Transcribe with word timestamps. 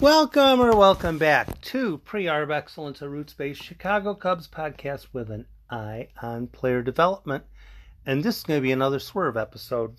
Welcome 0.00 0.60
or 0.60 0.76
welcome 0.76 1.18
back 1.18 1.60
to 1.60 1.98
Pre 1.98 2.24
Arb 2.24 2.50
Excellence, 2.50 3.02
a 3.02 3.08
roots 3.08 3.34
based 3.34 3.62
Chicago 3.62 4.14
Cubs 4.14 4.48
podcast 4.48 5.06
with 5.12 5.30
an 5.30 5.46
eye 5.70 6.08
on 6.20 6.48
player 6.48 6.82
development. 6.82 7.44
And 8.04 8.24
this 8.24 8.38
is 8.38 8.42
going 8.42 8.58
to 8.58 8.62
be 8.62 8.72
another 8.72 8.98
swerve 8.98 9.36
episode. 9.36 9.96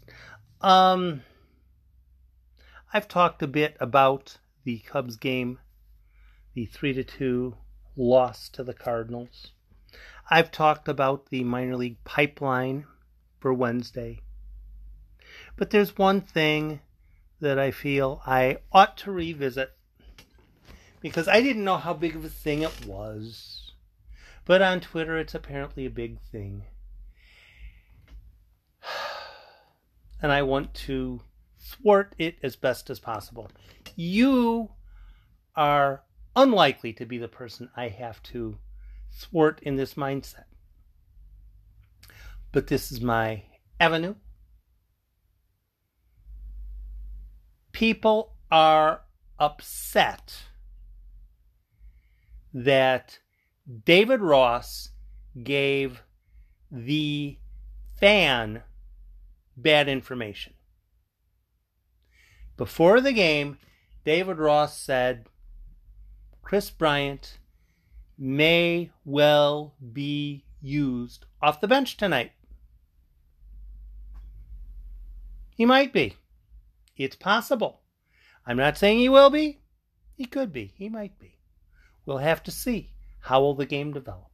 Um, 0.59 1.21
I've 2.93 3.07
talked 3.07 3.41
a 3.41 3.47
bit 3.47 3.77
about 3.79 4.37
the 4.65 4.79
Cubs 4.79 5.15
game, 5.15 5.59
the 6.53 6.65
3 6.65 6.93
to 6.93 7.03
2 7.03 7.55
loss 7.95 8.49
to 8.49 8.63
the 8.63 8.73
Cardinals. 8.73 9.51
I've 10.29 10.51
talked 10.51 10.87
about 10.87 11.29
the 11.29 11.43
minor 11.43 11.77
league 11.77 12.03
pipeline 12.03 12.85
for 13.39 13.53
Wednesday. 13.53 14.21
But 15.55 15.69
there's 15.69 15.97
one 15.97 16.21
thing 16.21 16.81
that 17.39 17.59
I 17.59 17.71
feel 17.71 18.21
I 18.25 18.57
ought 18.71 18.97
to 18.97 19.11
revisit 19.11 19.71
because 21.03 21.27
I 21.27 21.41
didn't 21.41 21.65
know 21.65 21.77
how 21.77 21.93
big 21.93 22.15
of 22.15 22.23
a 22.23 22.29
thing 22.29 22.61
it 22.61 22.85
was. 22.85 23.73
But 24.45 24.61
on 24.61 24.79
Twitter, 24.79 25.17
it's 25.17 25.35
apparently 25.35 25.85
a 25.85 25.91
big 25.91 26.19
thing. 26.31 26.63
And 30.21 30.31
I 30.31 30.41
want 30.41 30.73
to 30.85 31.19
thwart 31.59 32.15
it 32.17 32.37
as 32.41 32.55
best 32.55 32.89
as 32.89 32.97
possible. 32.97 33.51
You 33.97 34.69
are 35.53 36.03
unlikely 36.33 36.93
to 36.93 37.05
be 37.05 37.17
the 37.17 37.27
person 37.27 37.69
I 37.75 37.89
have 37.89 38.23
to 38.23 38.57
thwart 39.11 39.59
in 39.63 39.75
this 39.75 39.95
mindset. 39.95 40.45
But 42.53 42.67
this 42.67 42.89
is 42.89 43.01
my 43.01 43.43
avenue. 43.81 44.15
People 47.73 48.37
are 48.49 49.01
upset 49.37 50.43
that 52.53 53.19
David 53.85 54.21
Ross 54.21 54.89
gave 55.41 56.03
the 56.71 57.37
fan 57.99 58.63
bad 59.55 59.87
information. 59.87 60.53
Before 62.57 63.01
the 63.01 63.13
game, 63.13 63.57
David 64.03 64.37
Ross 64.37 64.77
said 64.77 65.27
Kris 66.41 66.69
Bryant 66.69 67.39
may 68.17 68.91
well 69.05 69.73
be 69.91 70.45
used 70.61 71.25
off 71.41 71.61
the 71.61 71.67
bench 71.67 71.97
tonight. 71.97 72.31
He 75.55 75.65
might 75.65 75.93
be. 75.93 76.15
It's 76.97 77.15
possible. 77.15 77.81
I'm 78.45 78.57
not 78.57 78.77
saying 78.77 78.99
he 78.99 79.09
will 79.09 79.29
be. 79.29 79.61
He 80.15 80.25
could 80.25 80.51
be. 80.51 80.73
He 80.75 80.89
might 80.89 81.17
be. 81.19 81.32
We'll 82.05 82.17
have 82.17 82.43
to 82.43 82.51
see. 82.51 82.91
How 83.21 83.41
will 83.41 83.55
the 83.55 83.65
game 83.65 83.93
develop? 83.93 84.29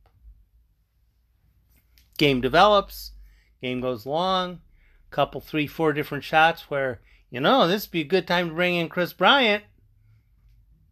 Game 2.17 2.42
develops, 2.42 3.12
game 3.62 3.81
goes 3.81 4.06
long, 4.06 4.62
couple, 5.12 5.42
three, 5.42 5.67
four 5.67 5.94
different 5.94 6.23
shots 6.23 6.70
where, 6.70 7.02
you 7.30 7.40
know, 7.40 7.67
this 7.67 7.86
would 7.86 7.92
be 7.92 8.02
a 8.02 8.06
good 8.06 8.28
time 8.28 8.50
to 8.50 8.56
bring 8.56 8.75
in 8.75 8.90
Kris 8.90 9.14
Bryant. 9.14 9.64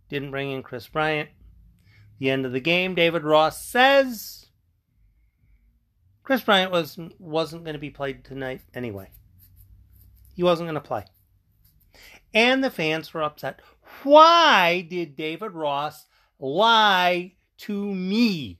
Didn't 0.10 0.32
bring 0.32 0.52
in 0.52 0.64
Kris 0.64 0.88
Bryant. 0.88 1.30
The 2.20 2.30
end 2.30 2.46
of 2.46 2.52
the 2.52 2.60
game, 2.60 2.96
David 2.96 3.24
Ross 3.24 3.64
says 3.66 4.48
Kris 6.24 6.42
Bryant 6.42 6.72
was 6.72 7.00
wasn't 7.20 7.64
going 7.64 7.76
to 7.76 7.80
be 7.80 7.90
played 7.90 8.24
tonight 8.24 8.62
anyway. 8.74 9.10
He 10.34 10.44
wasn't 10.44 10.68
going 10.68 10.76
to 10.76 10.82
play. 10.82 11.06
And 12.34 12.64
the 12.64 12.70
fans 12.70 13.14
were 13.14 13.24
upset. 13.24 13.62
Why 14.04 14.82
did 14.82 15.16
David 15.16 15.54
Ross 15.54 16.06
lie 16.40 17.34
to 17.60 17.94
me? 17.94 18.60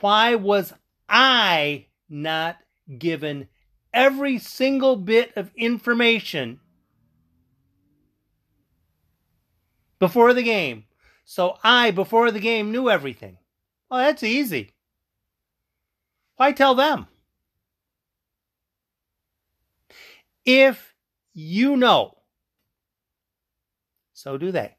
Why 0.00 0.34
was 0.34 0.72
I 1.08 1.86
not 2.08 2.56
given 2.98 3.48
every 3.92 4.38
single 4.38 4.96
bit 4.96 5.36
of 5.36 5.50
information 5.56 6.60
before 9.98 10.32
the 10.32 10.42
game? 10.42 10.84
So 11.24 11.58
I, 11.62 11.90
before 11.90 12.30
the 12.30 12.40
game, 12.40 12.72
knew 12.72 12.90
everything. 12.90 13.38
Well, 13.90 14.00
that's 14.00 14.22
easy. 14.22 14.74
Why 16.36 16.52
tell 16.52 16.74
them? 16.74 17.06
If 20.44 20.94
you 21.34 21.76
know, 21.76 22.16
so 24.12 24.38
do 24.38 24.50
they. 24.50 24.76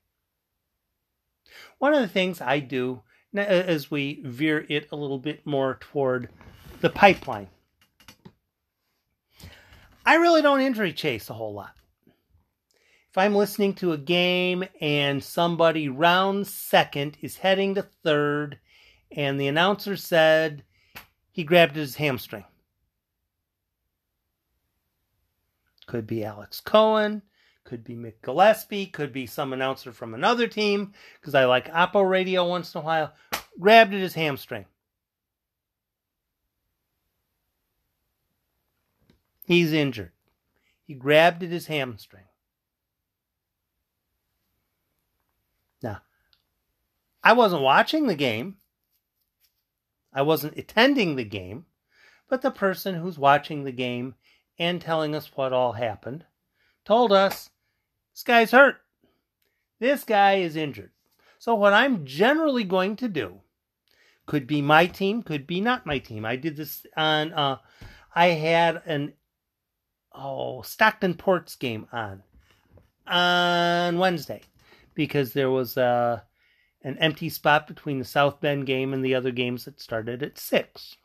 One 1.81 1.95
of 1.95 2.01
the 2.01 2.07
things 2.07 2.41
I 2.41 2.59
do 2.59 3.01
as 3.33 3.89
we 3.89 4.21
veer 4.23 4.67
it 4.69 4.89
a 4.91 4.95
little 4.95 5.17
bit 5.17 5.47
more 5.47 5.79
toward 5.81 6.29
the 6.79 6.91
pipeline, 6.91 7.47
I 10.05 10.17
really 10.17 10.43
don't 10.43 10.61
injury 10.61 10.93
chase 10.93 11.31
a 11.31 11.33
whole 11.33 11.55
lot. 11.55 11.71
If 13.09 13.17
I'm 13.17 13.33
listening 13.33 13.73
to 13.77 13.93
a 13.93 13.97
game 13.97 14.63
and 14.79 15.23
somebody 15.23 15.89
round 15.89 16.45
second 16.45 17.17
is 17.19 17.37
heading 17.37 17.73
to 17.73 17.81
third 17.81 18.59
and 19.11 19.41
the 19.41 19.47
announcer 19.47 19.97
said 19.97 20.63
he 21.31 21.43
grabbed 21.43 21.75
his 21.75 21.95
hamstring, 21.95 22.45
could 25.87 26.05
be 26.05 26.23
Alex 26.23 26.61
Cohen, 26.61 27.23
could 27.71 27.85
be 27.85 27.95
Mick 27.95 28.15
Gillispie, 28.21 28.91
could 28.91 29.13
be 29.13 29.25
some 29.25 29.53
announcer 29.53 29.93
from 29.93 30.13
another 30.13 30.45
team, 30.45 30.91
because 31.21 31.33
I 31.33 31.45
like 31.45 31.71
Oppo 31.71 32.07
radio 32.07 32.45
once 32.45 32.75
in 32.75 32.81
a 32.81 32.83
while, 32.83 33.13
grabbed 33.61 33.93
at 33.93 34.01
his 34.01 34.13
hamstring. 34.13 34.65
He's 39.45 39.71
injured. 39.71 40.11
He 40.83 40.95
grabbed 40.95 41.43
at 41.43 41.49
his 41.49 41.67
hamstring. 41.67 42.25
Now, 45.81 46.01
I 47.23 47.31
wasn't 47.31 47.61
watching 47.61 48.07
the 48.07 48.15
game. 48.15 48.57
I 50.11 50.23
wasn't 50.23 50.57
attending 50.57 51.15
the 51.15 51.23
game, 51.23 51.67
but 52.27 52.41
the 52.41 52.51
person 52.51 52.95
who's 52.95 53.17
watching 53.17 53.63
the 53.63 53.71
game 53.71 54.15
and 54.59 54.81
telling 54.81 55.15
us 55.15 55.31
what 55.35 55.53
all 55.53 55.71
happened 55.71 56.25
told 56.83 57.13
us 57.13 57.49
this 58.13 58.23
guy's 58.23 58.51
hurt. 58.51 58.77
This 59.79 60.03
guy 60.03 60.35
is 60.35 60.55
injured. 60.55 60.91
So, 61.39 61.55
what 61.55 61.73
I'm 61.73 62.05
generally 62.05 62.63
going 62.63 62.95
to 62.97 63.07
do 63.07 63.41
could 64.25 64.45
be 64.45 64.61
my 64.61 64.85
team, 64.85 65.23
could 65.23 65.47
be 65.47 65.59
not 65.59 65.85
my 65.85 65.97
team. 65.97 66.23
I 66.23 66.35
did 66.35 66.55
this 66.55 66.85
on, 66.95 67.33
uh, 67.33 67.57
I 68.13 68.27
had 68.27 68.81
an, 68.85 69.13
oh, 70.13 70.61
Stockton 70.61 71.15
Ports 71.15 71.55
game 71.55 71.87
on, 71.91 72.21
on 73.07 73.97
Wednesday 73.97 74.41
because 74.93 75.33
there 75.33 75.49
was 75.49 75.77
uh, 75.77 76.19
an 76.83 76.97
empty 76.99 77.29
spot 77.29 77.67
between 77.67 77.97
the 77.97 78.05
South 78.05 78.39
Bend 78.39 78.67
game 78.67 78.93
and 78.93 79.03
the 79.03 79.15
other 79.15 79.31
games 79.31 79.65
that 79.65 79.81
started 79.81 80.21
at 80.21 80.37
6. 80.37 80.95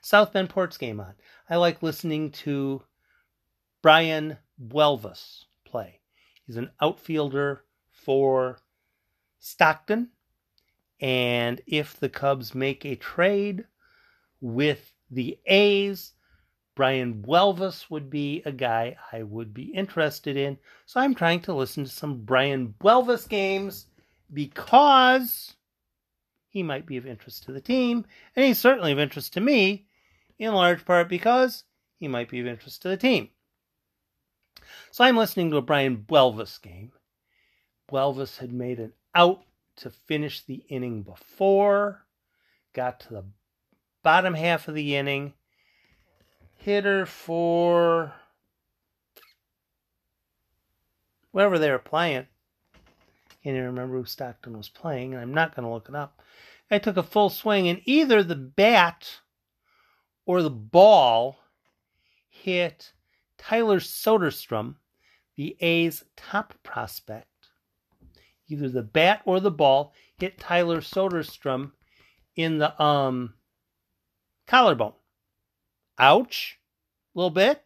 South 0.00 0.32
Bend 0.32 0.48
Ports 0.48 0.78
game 0.78 1.00
on. 1.00 1.14
I 1.48 1.56
like 1.56 1.82
listening 1.82 2.30
to 2.30 2.82
Brian 3.82 4.38
Buelvas 4.58 5.44
play. 5.74 5.98
He's 6.46 6.56
an 6.56 6.70
outfielder 6.80 7.64
for 7.90 8.58
Stockton. 9.40 10.10
And 11.00 11.60
if 11.66 11.98
the 11.98 12.08
Cubs 12.08 12.54
make 12.54 12.84
a 12.84 12.94
trade 12.94 13.64
with 14.40 14.92
the 15.10 15.36
A's, 15.46 16.12
Brian 16.76 17.24
Buelvas 17.26 17.90
would 17.90 18.08
be 18.08 18.40
a 18.44 18.52
guy 18.52 18.96
I 19.12 19.24
would 19.24 19.52
be 19.52 19.64
interested 19.64 20.36
in. 20.36 20.58
So 20.86 21.00
I'm 21.00 21.16
trying 21.16 21.40
to 21.40 21.54
listen 21.54 21.82
to 21.82 21.90
some 21.90 22.22
Brian 22.22 22.72
Buelvas 22.80 23.28
games 23.28 23.86
because 24.32 25.54
he 26.50 26.62
might 26.62 26.86
be 26.86 26.98
of 26.98 27.06
interest 27.06 27.42
to 27.44 27.52
the 27.52 27.60
team. 27.60 28.06
And 28.36 28.44
he's 28.44 28.58
certainly 28.58 28.92
of 28.92 29.00
interest 29.00 29.32
to 29.32 29.40
me, 29.40 29.88
in 30.38 30.54
large 30.54 30.84
part 30.84 31.08
because 31.08 31.64
he 31.98 32.06
might 32.06 32.30
be 32.30 32.38
of 32.38 32.46
interest 32.46 32.82
to 32.82 32.88
the 32.88 32.96
team. 32.96 33.30
So 34.90 35.04
I'm 35.04 35.16
listening 35.16 35.50
to 35.50 35.56
a 35.56 35.62
Brian 35.62 35.96
Buelvas 35.96 36.60
game. 36.60 36.92
Buelvas 37.90 38.38
had 38.38 38.52
made 38.52 38.80
an 38.80 38.92
out 39.14 39.44
to 39.76 39.90
finish 39.90 40.44
the 40.44 40.64
inning 40.68 41.02
before, 41.02 42.06
got 42.72 43.00
to 43.00 43.08
the 43.10 43.24
bottom 44.02 44.34
half 44.34 44.68
of 44.68 44.74
the 44.74 44.96
inning, 44.96 45.34
hitter 46.56 47.06
for 47.06 48.12
whoever 51.32 51.58
they 51.58 51.70
were 51.70 51.78
playing. 51.78 52.26
Can't 53.42 53.56
even 53.56 53.66
remember 53.66 53.98
who 53.98 54.06
Stockton 54.06 54.56
was 54.56 54.70
playing, 54.70 55.12
and 55.12 55.20
I'm 55.20 55.34
not 55.34 55.54
going 55.54 55.66
to 55.66 55.72
look 55.72 55.88
it 55.88 55.94
up. 55.94 56.22
I 56.70 56.78
took 56.78 56.96
a 56.96 57.02
full 57.02 57.28
swing, 57.28 57.68
and 57.68 57.82
either 57.84 58.22
the 58.22 58.34
bat 58.34 59.20
or 60.24 60.40
the 60.40 60.48
ball 60.48 61.38
hit 62.26 62.93
Tyler 63.44 63.78
Soderstrom, 63.78 64.76
the 65.36 65.56
A's 65.60 66.04
top 66.16 66.54
prospect, 66.62 67.28
either 68.48 68.68
the 68.68 68.82
bat 68.82 69.20
or 69.26 69.38
the 69.38 69.50
ball 69.50 69.92
hit 70.18 70.38
Tyler 70.38 70.80
Soderstrom 70.80 71.72
in 72.36 72.58
the 72.58 72.82
um 72.82 73.34
collarbone. 74.46 74.94
Ouch. 75.98 76.58
A 77.14 77.18
little 77.18 77.30
bit. 77.30 77.62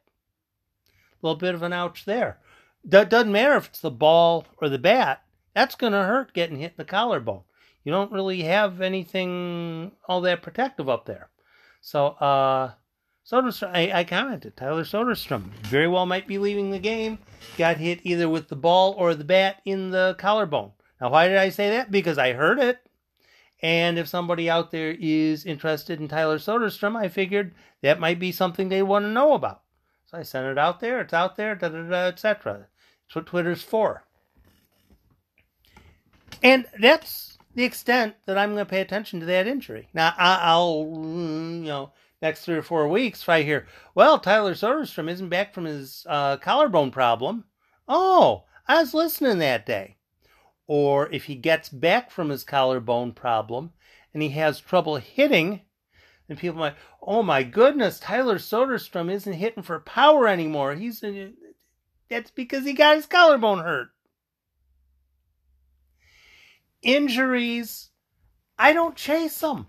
A 0.91 1.27
little 1.27 1.39
bit 1.39 1.55
of 1.55 1.63
an 1.63 1.73
ouch 1.73 2.05
there. 2.05 2.39
That 2.85 3.11
doesn't 3.11 3.33
matter 3.33 3.57
if 3.57 3.69
it's 3.69 3.81
the 3.81 3.91
ball 3.91 4.47
or 4.61 4.69
the 4.69 4.79
bat. 4.79 5.23
That's 5.55 5.75
going 5.75 5.93
to 5.93 6.03
hurt 6.03 6.35
getting 6.35 6.59
hit 6.59 6.73
in 6.73 6.77
the 6.77 6.85
collarbone. 6.85 7.43
You 7.85 7.93
don't 7.93 8.13
really 8.13 8.43
have 8.43 8.81
anything 8.81 9.93
all 10.07 10.21
that 10.23 10.43
protective 10.43 10.89
up 10.89 11.07
there. 11.07 11.31
So, 11.81 12.09
uh, 12.09 12.73
Soderstrom, 13.31 13.71
I, 13.75 14.01
I 14.01 14.05
commented, 14.05 14.57
Tyler 14.57 14.85
Soderstrom 14.85 15.51
very 15.65 15.87
well 15.87 16.07
might 16.07 16.27
be 16.27 16.39
leaving 16.39 16.71
the 16.71 16.79
game. 16.79 17.19
Got 17.59 17.77
hit 17.77 18.01
either 18.03 18.29
with 18.29 18.49
the 18.49 18.57
ball 18.57 18.95
or 18.97 19.15
the 19.15 19.25
bat 19.25 19.61
in 19.67 19.91
the 19.91 20.17
collarbone. 20.19 20.73
Now, 21.01 21.11
why 21.11 21.29
did 21.29 21.37
I 21.37 21.51
say 21.51 21.71
that? 21.71 21.91
Because 21.91 22.17
I 22.17 22.33
heard 22.33 22.59
it. 22.59 22.79
And 23.61 23.99
if 23.99 24.09
somebody 24.09 24.49
out 24.49 24.71
there 24.71 24.97
is 24.99 25.45
interested 25.45 26.01
in 26.01 26.09
Tyler 26.09 26.39
Soderstrom, 26.39 26.97
I 26.97 27.09
figured 27.09 27.55
that 27.83 28.01
might 28.01 28.19
be 28.19 28.33
something 28.33 28.69
they 28.69 28.83
want 28.83 29.05
to 29.05 29.11
know 29.11 29.35
about. 29.35 29.63
So 30.07 30.17
I 30.17 30.23
sent 30.23 30.47
it 30.47 30.59
out 30.59 30.81
there. 30.81 31.01
It's 31.01 31.13
out 31.13 31.37
there, 31.37 31.55
da 31.55 31.69
da 31.69 31.83
da, 31.83 32.07
etc. 32.07 32.69
That's 33.07 33.17
what 33.17 33.27
Twitter's 33.27 33.63
for. 33.63 34.05
And 36.43 36.67
that's 36.81 37.37
the 37.55 37.65
extent 37.65 38.15
that 38.25 38.39
I'm 38.39 38.55
going 38.55 38.65
to 38.65 38.71
pay 38.71 38.81
attention 38.81 39.21
to 39.21 39.27
that 39.27 39.47
injury. 39.47 39.89
Now, 39.93 40.15
I'll, 40.17 40.85
mm, 40.85 41.61
you 41.61 41.69
know, 41.69 41.93
next 42.21 42.45
three 42.45 42.57
or 42.57 42.63
four 42.63 42.89
weeks, 42.89 43.29
right 43.29 43.45
here. 43.45 43.67
well, 43.95 44.19
Tyler 44.19 44.55
Soderstrom 44.55 45.11
isn't 45.11 45.29
back 45.29 45.55
from 45.55 45.65
his 45.65 46.07
uh, 46.09 46.37
collarbone 46.39 46.91
problem. 46.91 47.45
Oh, 47.87 48.45
I 48.67 48.81
was 48.81 48.95
listening 48.95 49.39
that 49.39 49.67
day 49.67 49.99
or 50.69 51.11
if 51.11 51.25
he 51.25 51.35
gets 51.35 51.71
back 51.71 52.13
from 52.13 52.29
his 52.29 52.45
collarbone 52.45 53.13
problem 53.13 53.73
and 54.13 54.23
he 54.23 54.29
has 54.29 54.61
trouble 54.61 54.97
hitting, 54.97 55.63
then 56.29 56.37
people 56.37 56.59
might, 56.59 56.77
oh 57.03 57.23
my 57.23 57.43
goodness, 57.43 57.99
Tyler 57.99 58.37
Soderstrom 58.37 59.11
isn't 59.11 59.33
hitting 59.33 59.63
for 59.63 59.81
power 59.81 60.29
anymore. 60.29 60.75
He's 60.75 61.03
that's 62.09 62.31
because 62.31 62.65
he 62.65 62.75
got 62.75 62.97
his 62.97 63.07
collarbone 63.07 63.61
hurt. 63.61 63.89
Injuries, 66.83 67.91
I 68.59 68.73
don't 68.73 68.95
chase 68.95 69.41
them. 69.41 69.67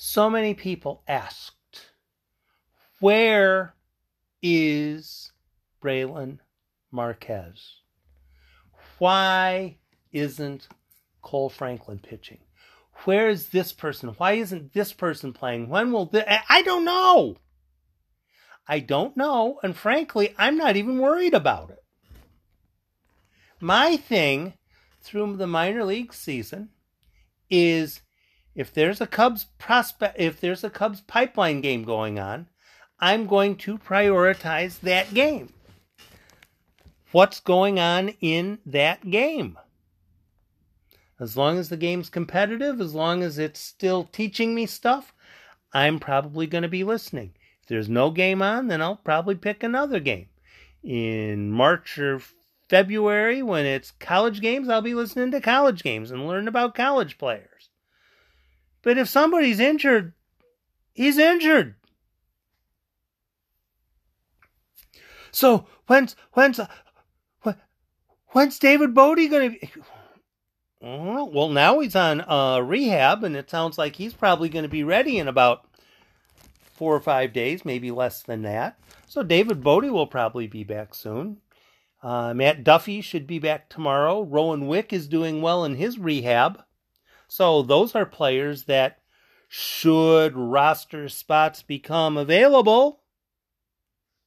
So 0.00 0.30
many 0.30 0.54
people 0.54 1.02
asked, 1.08 1.54
where 3.00 3.74
is 4.42 5.32
Brailyn 5.82 6.38
Marquez. 6.90 7.76
Why 8.98 9.76
isn't 10.12 10.68
Kohl 11.22 11.48
Franklin 11.48 11.98
pitching? 11.98 12.38
Where 13.04 13.28
is 13.28 13.48
this 13.48 13.72
person? 13.72 14.10
Why 14.10 14.32
isn't 14.32 14.72
this 14.72 14.92
person 14.92 15.32
playing? 15.32 15.68
When 15.68 15.92
will 15.92 16.06
this? 16.06 16.24
I 16.48 16.62
don't 16.62 16.84
know. 16.84 17.36
I 18.66 18.80
don't 18.80 19.16
know, 19.16 19.60
and 19.62 19.74
frankly, 19.74 20.34
I'm 20.36 20.58
not 20.58 20.76
even 20.76 20.98
worried 20.98 21.32
about 21.32 21.70
it. 21.70 21.82
My 23.60 23.96
thing 23.96 24.54
through 25.00 25.36
the 25.36 25.46
minor 25.46 25.84
league 25.84 26.12
season 26.12 26.68
is 27.48 28.02
if 28.58 28.74
there's 28.74 29.00
a 29.00 29.06
Cubs 29.06 29.46
prospect, 29.58 30.18
if 30.18 30.40
there's 30.40 30.64
a 30.64 30.70
Cubs 30.70 31.00
pipeline 31.00 31.60
game 31.60 31.84
going 31.84 32.18
on, 32.18 32.48
I'm 32.98 33.28
going 33.28 33.54
to 33.58 33.78
prioritize 33.78 34.80
that 34.80 35.14
game 35.14 35.54
what's 37.12 37.38
going 37.40 37.78
on 37.78 38.08
in 38.20 38.58
that 38.66 39.10
game. 39.10 39.56
As 41.20 41.36
long 41.36 41.56
as 41.56 41.68
the 41.68 41.76
game's 41.76 42.10
competitive, 42.10 42.80
as 42.80 42.94
long 42.94 43.22
as 43.22 43.38
it's 43.38 43.60
still 43.60 44.04
teaching 44.04 44.54
me 44.54 44.66
stuff, 44.66 45.14
I'm 45.72 46.00
probably 46.00 46.48
going 46.48 46.62
to 46.62 46.68
be 46.68 46.82
listening. 46.82 47.34
If 47.62 47.68
there's 47.68 47.88
no 47.88 48.10
game 48.10 48.42
on, 48.42 48.66
then 48.66 48.82
I'll 48.82 48.96
probably 48.96 49.36
pick 49.36 49.62
another 49.62 50.00
game. 50.00 50.28
In 50.82 51.50
March 51.50 51.96
or 51.96 52.22
February, 52.68 53.42
when 53.42 53.66
it's 53.66 53.92
college 53.92 54.40
games, 54.40 54.68
I'll 54.68 54.82
be 54.82 54.94
listening 54.94 55.30
to 55.30 55.40
college 55.40 55.82
games 55.82 56.10
and 56.10 56.26
learn 56.26 56.46
about 56.46 56.74
college 56.74 57.18
players. 57.18 57.57
But 58.82 58.98
if 58.98 59.08
somebody's 59.08 59.60
injured, 59.60 60.12
he's 60.92 61.18
injured. 61.18 61.74
So 65.30 65.66
when's 65.86 66.16
when's 66.32 66.60
When's 68.32 68.58
David 68.58 68.94
Bote 68.94 69.30
going 69.30 69.52
to 69.52 69.58
be? 69.58 69.72
Well, 70.80 71.48
now 71.48 71.80
he's 71.80 71.96
on 71.96 72.20
uh, 72.20 72.60
rehab, 72.60 73.24
and 73.24 73.34
it 73.34 73.50
sounds 73.50 73.78
like 73.78 73.96
he's 73.96 74.14
probably 74.14 74.48
going 74.48 74.64
to 74.64 74.68
be 74.68 74.84
ready 74.84 75.18
in 75.18 75.26
about 75.26 75.66
four 76.74 76.94
or 76.94 77.00
five 77.00 77.32
days, 77.32 77.64
maybe 77.64 77.90
less 77.90 78.22
than 78.22 78.42
that. 78.42 78.78
So 79.08 79.22
David 79.22 79.62
Bote 79.62 79.90
will 79.90 80.06
probably 80.06 80.46
be 80.46 80.62
back 80.62 80.94
soon. 80.94 81.38
Uh, 82.02 82.32
Matt 82.34 82.62
Duffy 82.62 83.00
should 83.00 83.26
be 83.26 83.40
back 83.40 83.68
tomorrow. 83.68 84.22
Rowan 84.22 84.68
Wick 84.68 84.92
is 84.92 85.08
doing 85.08 85.42
well 85.42 85.64
in 85.64 85.74
his 85.74 85.98
rehab. 85.98 86.62
So 87.28 87.62
those 87.62 87.94
are 87.94 88.06
players 88.06 88.64
that, 88.64 88.98
should 89.48 90.36
roster 90.36 91.08
spots 91.08 91.62
become 91.62 92.18
available, 92.18 93.00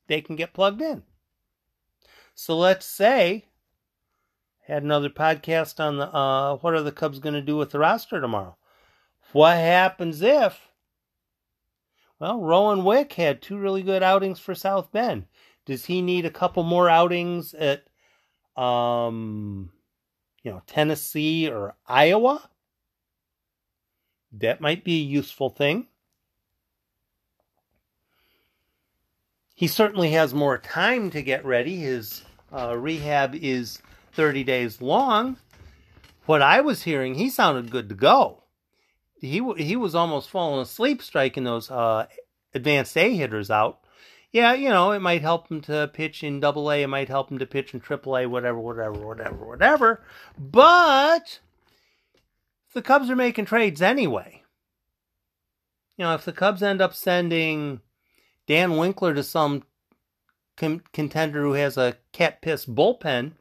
they 0.07 0.19
can 0.19 0.35
get 0.35 0.53
plugged 0.53 0.81
in. 0.81 1.03
So 2.33 2.57
let's 2.57 2.85
say 2.85 3.45
had 4.65 4.83
another 4.83 5.09
podcast 5.09 5.79
on 5.79 5.97
the 5.97 6.13
uh, 6.13 6.57
what 6.57 6.73
are 6.73 6.81
the 6.81 6.91
Cubs 6.91 7.19
going 7.19 7.35
to 7.35 7.41
do 7.41 7.55
with 7.55 7.71
the 7.71 7.79
roster 7.79 8.19
tomorrow? 8.19 8.57
What 9.31 9.57
happens 9.57 10.21
if? 10.21 10.59
Well, 12.19 12.39
Rowan 12.39 12.83
Wick 12.83 13.13
had 13.13 13.41
two 13.41 13.57
really 13.57 13.83
good 13.83 14.03
outings 14.03 14.39
for 14.39 14.55
South 14.55 14.91
Bend. 14.91 15.25
Does 15.65 15.85
he 15.85 16.01
need 16.01 16.25
a 16.25 16.31
couple 16.31 16.63
more 16.63 16.89
outings 16.89 17.53
at, 17.53 17.83
um, 18.55 19.71
you 20.43 20.51
know, 20.51 20.61
Tennessee 20.67 21.49
or 21.49 21.75
Iowa? 21.87 22.49
That 24.31 24.61
might 24.61 24.83
be 24.83 24.99
a 24.99 25.03
useful 25.03 25.49
thing. 25.49 25.87
He 29.53 29.67
certainly 29.67 30.11
has 30.11 30.33
more 30.33 30.57
time 30.57 31.11
to 31.11 31.21
get 31.21 31.45
ready. 31.45 31.77
His 31.77 32.23
uh, 32.51 32.75
rehab 32.77 33.35
is 33.35 33.81
30 34.13 34.43
days 34.43 34.81
long. 34.81 35.37
What 36.25 36.41
I 36.41 36.61
was 36.61 36.83
hearing, 36.83 37.15
he 37.15 37.29
sounded 37.29 37.69
good 37.71 37.89
to 37.89 37.95
go. 37.95 38.43
He 39.19 39.39
he 39.57 39.75
was 39.75 39.93
almost 39.93 40.29
falling 40.29 40.61
asleep 40.61 41.03
striking 41.03 41.43
those 41.43 41.69
uh, 41.69 42.07
advanced 42.55 42.97
A 42.97 43.15
hitters 43.15 43.51
out. 43.51 43.81
Yeah, 44.31 44.53
you 44.53 44.69
know, 44.69 44.91
it 44.93 44.99
might 45.01 45.21
help 45.21 45.49
him 45.49 45.61
to 45.61 45.91
pitch 45.93 46.23
in 46.23 46.39
double 46.39 46.71
A, 46.71 46.81
it 46.83 46.87
might 46.87 47.09
help 47.09 47.29
him 47.29 47.37
to 47.39 47.45
pitch 47.45 47.73
in 47.73 47.81
triple 47.81 48.17
A, 48.17 48.25
whatever, 48.25 48.59
whatever, 48.59 48.93
whatever, 48.93 49.45
whatever. 49.45 50.01
But 50.39 51.39
the 52.73 52.81
Cubs 52.81 53.09
are 53.09 53.15
making 53.15 53.45
trades 53.45 53.81
anyway. 53.81 54.43
You 55.97 56.05
know, 56.05 56.13
if 56.13 56.25
the 56.25 56.31
Cubs 56.31 56.63
end 56.63 56.81
up 56.81 56.93
sending 56.93 57.81
Dan 58.47 58.77
Winkler 58.77 59.13
to 59.13 59.23
some 59.23 59.63
con- 60.57 60.83
contender 60.93 61.43
who 61.43 61.53
has 61.53 61.77
a 61.77 61.97
cat 62.11 62.41
piss 62.41 62.65
bullpen, 62.65 63.33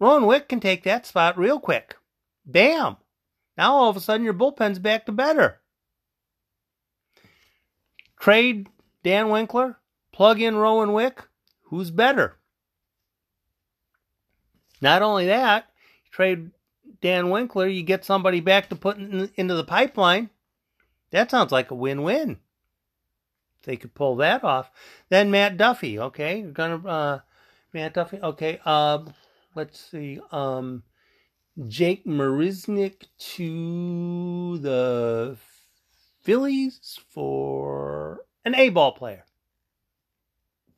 Rowan 0.00 0.26
Wick 0.26 0.48
can 0.48 0.60
take 0.60 0.84
that 0.84 1.06
spot 1.06 1.36
real 1.36 1.58
quick. 1.58 1.96
Bam! 2.46 2.96
Now 3.56 3.74
all 3.74 3.90
of 3.90 3.96
a 3.96 4.00
sudden 4.00 4.24
your 4.24 4.34
bullpen's 4.34 4.78
back 4.78 5.06
to 5.06 5.12
better. 5.12 5.60
Trade 8.20 8.68
Dan 9.02 9.30
Winkler, 9.30 9.78
plug 10.12 10.40
in 10.40 10.56
Rowan 10.56 10.92
Wick. 10.92 11.22
Who's 11.64 11.90
better? 11.90 12.36
Not 14.80 15.02
only 15.02 15.26
that, 15.26 15.66
trade 16.12 16.50
Dan 17.00 17.30
Winkler, 17.30 17.66
you 17.66 17.82
get 17.82 18.04
somebody 18.04 18.40
back 18.40 18.68
to 18.68 18.76
put 18.76 18.98
in, 18.98 19.30
into 19.36 19.54
the 19.54 19.64
pipeline. 19.64 20.30
That 21.10 21.30
sounds 21.30 21.52
like 21.52 21.70
a 21.70 21.74
win-win. 21.74 22.38
If 23.58 23.64
they 23.64 23.76
could 23.76 23.94
pull 23.94 24.16
that 24.16 24.44
off, 24.44 24.70
then 25.08 25.30
Matt 25.30 25.56
Duffy. 25.56 25.98
Okay, 25.98 26.40
you're 26.40 26.50
gonna 26.52 26.86
uh, 26.86 27.20
Matt 27.72 27.94
Duffy. 27.94 28.18
Okay, 28.20 28.60
uh, 28.64 29.00
let's 29.54 29.80
see, 29.90 30.20
um, 30.30 30.82
Jake 31.66 32.04
Marisnick 32.06 33.06
to 33.18 34.58
the 34.58 35.36
Phillies 36.22 37.00
for 37.10 38.20
an 38.44 38.54
A 38.54 38.68
ball 38.68 38.92
player. 38.92 39.24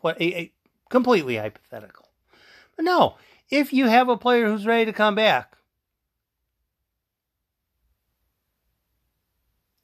What 0.00 0.20
a, 0.20 0.38
a 0.38 0.52
completely 0.88 1.36
hypothetical. 1.36 2.08
But 2.76 2.84
no, 2.84 3.16
if 3.50 3.72
you 3.72 3.88
have 3.88 4.08
a 4.08 4.16
player 4.16 4.46
who's 4.46 4.66
ready 4.66 4.86
to 4.86 4.92
come 4.92 5.14
back, 5.14 5.56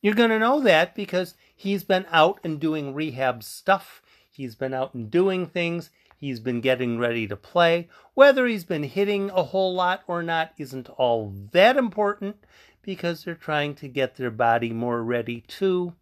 you're 0.07 0.15
going 0.15 0.31
to 0.31 0.39
know 0.39 0.61
that 0.61 0.95
because 0.95 1.35
he's 1.53 1.83
been 1.83 2.07
out 2.13 2.39
and 2.45 2.61
doing 2.61 2.95
rehab 2.95 3.43
stuff. 3.43 4.01
He's 4.31 4.55
been 4.55 4.73
out 4.73 4.95
and 4.95 5.11
doing 5.11 5.49
things. 5.49 5.91
He's 6.17 6.39
been 6.39 6.61
getting 6.61 6.97
ready 6.97 7.27
to 7.27 7.35
play. 7.35 7.89
Whether 8.15 8.47
he's 8.47 8.63
been 8.63 8.85
hitting 8.85 9.31
a 9.31 9.43
whole 9.43 9.75
lot 9.75 10.05
or 10.07 10.23
not 10.23 10.53
isn't 10.59 10.89
all 10.91 11.35
that 11.51 11.77
important 11.77 12.37
because 12.83 13.25
they're 13.25 13.35
trying 13.35 13.75
to 13.75 13.89
get 13.89 14.15
their 14.15 14.31
body 14.31 14.73
more 14.73 15.03
ready 15.03 15.41
to 15.49 15.95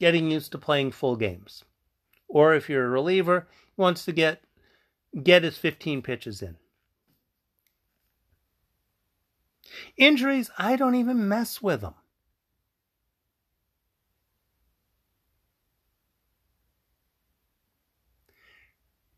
getting 0.00 0.28
used 0.28 0.50
to 0.50 0.58
playing 0.58 0.90
full 0.90 1.14
games. 1.14 1.62
Or 2.26 2.52
if 2.52 2.68
you're 2.68 2.86
a 2.86 2.90
reliever, 2.90 3.46
he 3.76 3.80
wants 3.80 4.04
to 4.06 4.12
get 4.12 4.42
get 5.22 5.44
his 5.44 5.56
15 5.56 6.02
pitches 6.02 6.42
in. 6.42 6.56
Injuries, 9.96 10.50
I 10.58 10.74
don't 10.74 10.96
even 10.96 11.28
mess 11.28 11.62
with 11.62 11.82
them. 11.82 11.94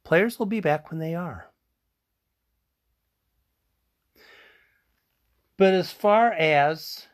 Players 0.09 0.39
will 0.39 0.47
be 0.47 0.61
back 0.61 0.91
when 0.91 1.01
they 1.01 1.15
are. 1.15 1.51
But 5.59 5.75
as 5.75 5.93
far 5.93 6.33
as 6.33 7.09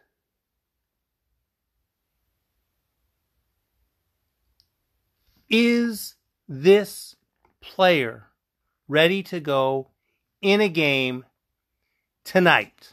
is 5.50 6.14
this 6.46 7.16
player 7.60 8.28
ready 8.86 9.24
to 9.24 9.40
go 9.40 9.90
in 10.40 10.60
a 10.60 10.68
game 10.68 11.24
tonight? 12.22 12.92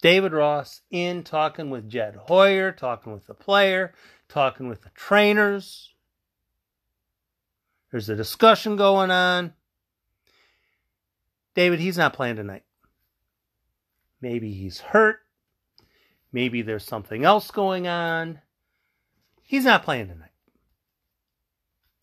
David 0.00 0.32
Ross 0.32 0.80
in 0.90 1.24
talking 1.24 1.68
with 1.68 1.90
Jed 1.90 2.16
Hoyer, 2.28 2.72
talking 2.72 3.12
with 3.12 3.26
the 3.26 3.34
player, 3.34 3.92
talking 4.30 4.66
with 4.66 4.80
the 4.80 4.90
trainers. 4.94 5.92
There's 7.90 8.08
a 8.08 8.16
discussion 8.16 8.76
going 8.76 9.10
on. 9.10 9.52
David, 11.54 11.80
he's 11.80 11.96
not 11.96 12.12
playing 12.12 12.36
tonight. 12.36 12.64
Maybe 14.20 14.52
he's 14.52 14.80
hurt. 14.80 15.20
Maybe 16.32 16.62
there's 16.62 16.84
something 16.84 17.24
else 17.24 17.50
going 17.50 17.86
on. 17.86 18.40
He's 19.42 19.64
not 19.64 19.84
playing 19.84 20.08
tonight. 20.08 20.30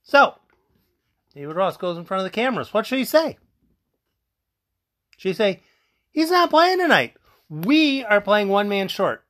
So, 0.04 0.36
David 1.36 1.56
Ross 1.56 1.78
goes 1.78 1.98
in 1.98 2.06
front 2.06 2.20
of 2.20 2.26
the 2.26 2.36
cameras. 2.36 2.74
What 2.74 2.86
should 2.86 3.00
he 3.00 3.06
say? 3.06 3.38
Should 5.18 5.30
he 5.30 5.34
say, 5.34 5.62
he's 6.12 6.32
not 6.32 6.50
playing 6.50 6.80
tonight? 6.80 7.16
We 7.50 8.04
are 8.04 8.22
playing 8.22 8.50
one 8.50 8.70
man 8.70 8.88
short. 8.88 9.24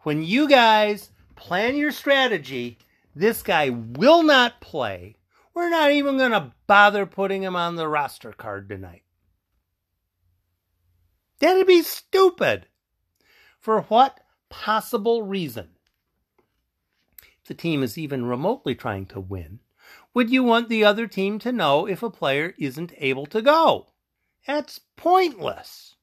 When 0.00 0.22
you 0.22 0.48
guys 0.48 1.10
plan 1.34 1.76
your 1.76 1.90
strategy, 1.90 2.78
this 3.14 3.42
guy 3.42 3.70
will 3.70 4.22
not 4.22 4.60
play 4.60 5.16
we're 5.56 5.70
not 5.70 5.90
even 5.90 6.18
going 6.18 6.32
to 6.32 6.52
bother 6.66 7.06
putting 7.06 7.42
him 7.42 7.56
on 7.56 7.76
the 7.76 7.88
roster 7.88 8.30
card 8.30 8.68
tonight. 8.68 9.02
That'd 11.40 11.66
be 11.66 11.82
stupid. 11.82 12.66
For 13.58 13.80
what 13.82 14.20
possible 14.50 15.22
reason? 15.22 15.70
If 17.40 17.48
the 17.48 17.54
team 17.54 17.82
is 17.82 17.96
even 17.96 18.26
remotely 18.26 18.74
trying 18.74 19.06
to 19.06 19.20
win, 19.20 19.60
would 20.12 20.28
you 20.28 20.44
want 20.44 20.68
the 20.68 20.84
other 20.84 21.06
team 21.06 21.38
to 21.38 21.52
know 21.52 21.86
if 21.86 22.02
a 22.02 22.10
player 22.10 22.52
isn't 22.58 22.92
able 22.98 23.24
to 23.26 23.40
go? 23.40 23.86
That's 24.46 24.80
pointless. 24.96 25.94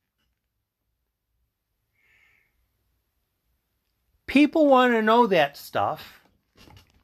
People 4.26 4.66
want 4.66 4.94
to 4.94 5.02
know 5.04 5.28
that 5.28 5.58
stuff 5.58 6.24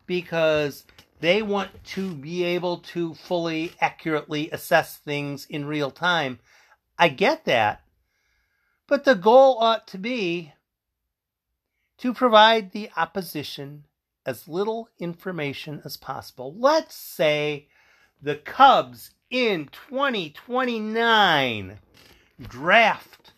because 0.07 0.83
they 1.19 1.41
want 1.41 1.83
to 1.83 2.13
be 2.13 2.43
able 2.43 2.77
to 2.77 3.13
fully, 3.13 3.73
accurately 3.81 4.49
assess 4.51 4.97
things 4.97 5.45
in 5.45 5.65
real 5.65 5.91
time. 5.91 6.39
I 6.97 7.09
get 7.09 7.45
that. 7.45 7.81
But 8.88 9.05
the 9.05 9.15
goal 9.15 9.57
ought 9.59 9.88
to 9.89 9.97
be 9.97 10.53
to 11.99 12.13
provide 12.13 12.71
the 12.71 12.89
opposition 12.95 13.83
as 14.25 14.47
little 14.47 14.89
information 14.99 15.81
as 15.83 15.97
possible. 15.97 16.55
Let's 16.57 16.95
say 16.95 17.67
the 18.21 18.35
Cubs 18.35 19.11
in 19.29 19.69
2029 19.89 21.79
draft 22.41 23.33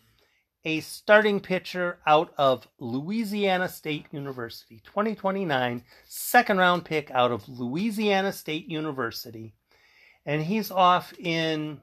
a 0.64 0.80
starting 0.80 1.40
pitcher 1.40 1.98
out 2.06 2.32
of 2.38 2.68
Louisiana 2.78 3.68
State 3.68 4.06
University. 4.12 4.80
2029, 4.84 5.82
second 6.06 6.58
round 6.58 6.84
pick 6.84 7.10
out 7.10 7.32
of 7.32 7.48
Louisiana 7.48 8.32
State 8.32 8.68
University. 8.68 9.54
And 10.24 10.42
he's 10.42 10.70
off 10.70 11.12
in 11.18 11.80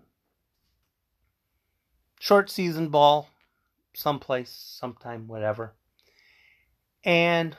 short 2.20 2.50
season 2.50 2.88
ball, 2.88 3.30
someplace, 3.94 4.50
sometime, 4.50 5.28
whatever. 5.28 5.74
And 7.04 7.56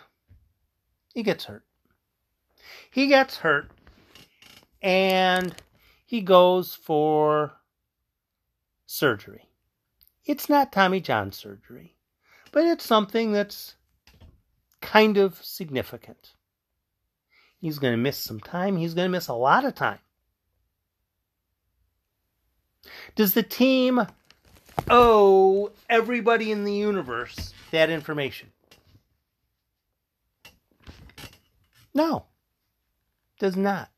he 1.12 1.22
gets 1.22 1.44
hurt. 1.44 1.64
He 2.90 3.08
gets 3.08 3.38
hurt 3.38 3.70
and 4.82 5.54
he 6.06 6.22
goes 6.22 6.74
for 6.74 7.52
surgery 8.86 9.49
it's 10.30 10.48
not 10.48 10.70
Tommy 10.70 11.00
John 11.00 11.32
surgery, 11.32 11.96
but 12.52 12.64
it's 12.64 12.84
something 12.84 13.32
that's 13.32 13.74
kind 14.80 15.16
of 15.16 15.44
significant. 15.44 16.34
He's 17.58 17.80
going 17.80 17.94
to 17.94 17.98
miss 17.98 18.16
some 18.16 18.38
time. 18.38 18.76
He's 18.76 18.94
going 18.94 19.06
to 19.06 19.10
miss 19.10 19.26
a 19.26 19.34
lot 19.34 19.64
of 19.64 19.74
time. 19.74 19.98
Does 23.16 23.34
the 23.34 23.42
team 23.42 24.06
owe 24.88 25.72
everybody 25.88 26.52
in 26.52 26.62
the 26.62 26.74
universe 26.74 27.52
that 27.72 27.90
information? 27.90 28.52
No, 31.92 32.26
does 33.40 33.56
not. 33.56 33.90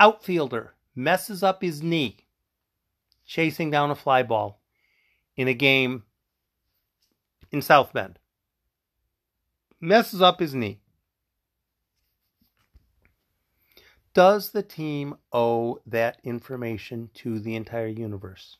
Outfielder 0.00 0.74
messes 0.96 1.44
up 1.44 1.62
his 1.62 1.80
knee 1.80 2.16
chasing 3.24 3.70
down 3.70 3.92
a 3.92 3.94
fly 3.94 4.24
ball 4.24 4.60
in 5.36 5.48
a 5.48 5.54
game 5.54 6.04
in 7.50 7.62
South 7.62 7.92
Bend. 7.92 8.18
Messes 9.80 10.22
up 10.22 10.40
his 10.40 10.54
knee. 10.54 10.80
Does 14.14 14.50
the 14.50 14.62
team 14.62 15.16
owe 15.32 15.80
that 15.86 16.20
information 16.22 17.10
to 17.14 17.40
the 17.40 17.56
entire 17.56 17.88
universe? 17.88 18.58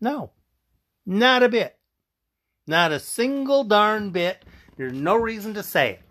No, 0.00 0.32
not 1.06 1.42
a 1.42 1.48
bit. 1.48 1.78
Not 2.66 2.92
a 2.92 3.00
single 3.00 3.64
darn 3.64 4.10
bit. 4.10 4.44
There's 4.76 4.92
no 4.92 5.16
reason 5.16 5.54
to 5.54 5.62
say 5.62 5.92
it. 5.92 6.02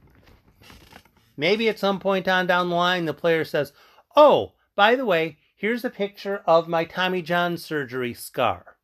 Maybe 1.38 1.70
at 1.70 1.78
some 1.78 2.00
point 2.00 2.28
on 2.28 2.48
down 2.48 2.70
the 2.70 2.76
line, 2.76 3.06
the 3.06 3.14
player 3.14 3.46
says, 3.46 3.74
Oh, 4.16 4.54
by 4.76 4.96
the 4.96 5.06
way, 5.06 5.38
here's 5.56 5.86
a 5.86 5.92
picture 5.92 6.42
of 6.48 6.68
my 6.68 6.84
Tommy 6.84 7.22
John 7.22 7.58
surgery 7.58 8.16
scar. 8.16 8.77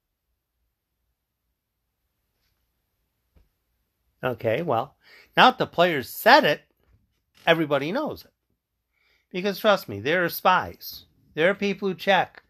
Okay, 4.24 4.62
well, 4.62 4.96
now 5.36 5.50
that 5.50 5.58
the 5.58 5.68
players 5.68 6.10
said 6.10 6.46
it, 6.46 6.62
everybody 7.46 7.92
knows 7.92 8.24
it. 8.24 8.32
Because 9.32 9.60
trust 9.60 9.89
me, 9.89 10.00
there 10.00 10.24
are 10.24 10.30
spies. 10.30 11.06
There 11.34 11.50
are 11.50 11.56
people 11.56 11.89
who 11.89 11.96
check 11.96 12.44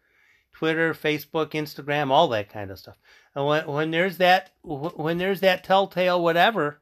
Twitter, 0.52 0.94
Facebook, 0.94 1.50
Instagram, 1.50 2.10
all 2.10 2.28
that 2.28 2.50
kind 2.50 2.70
of 2.70 2.78
stuff. 2.78 2.96
And 3.34 3.46
when, 3.46 3.66
when 3.66 3.90
there's 3.90 4.18
that 4.18 4.52
when 4.62 5.18
there's 5.18 5.40
that 5.40 5.64
telltale 5.64 6.22
whatever, 6.22 6.80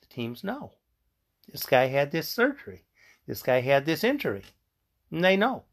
the 0.00 0.06
teams 0.06 0.42
know. 0.42 0.72
This 1.52 1.64
guy 1.64 1.86
had 1.86 2.10
this 2.10 2.28
surgery. 2.28 2.84
This 3.26 3.42
guy 3.42 3.60
had 3.60 3.86
this 3.86 4.02
injury. 4.02 4.42
And 5.10 5.22
they 5.22 5.36
know. 5.36 5.64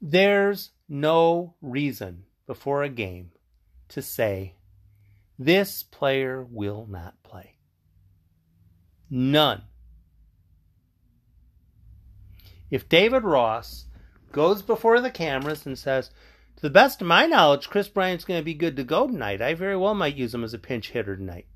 There's 0.00 0.70
no 0.88 1.54
reason 1.60 2.24
before 2.46 2.82
a 2.82 2.88
game 2.88 3.32
to 3.88 4.00
say 4.00 4.54
this 5.38 5.82
player 5.82 6.46
will 6.48 6.86
not 6.88 7.22
play. 7.22 7.56
None. 9.10 9.62
If 12.70 12.88
David 12.88 13.22
Ross 13.22 13.86
goes 14.32 14.62
before 14.62 15.00
the 15.00 15.10
cameras 15.10 15.66
and 15.66 15.78
says, 15.78 16.10
to 16.56 16.62
the 16.62 16.70
best 16.70 17.00
of 17.00 17.06
my 17.06 17.26
knowledge, 17.26 17.68
Kris 17.68 17.88
Bryant's 17.88 18.24
going 18.24 18.40
to 18.40 18.44
be 18.44 18.54
good 18.54 18.76
to 18.76 18.84
go 18.84 19.06
tonight, 19.06 19.40
I 19.40 19.54
very 19.54 19.76
well 19.76 19.94
might 19.94 20.16
use 20.16 20.34
him 20.34 20.44
as 20.44 20.54
a 20.54 20.58
pinch 20.58 20.90
hitter 20.90 21.16
tonight. 21.16 21.46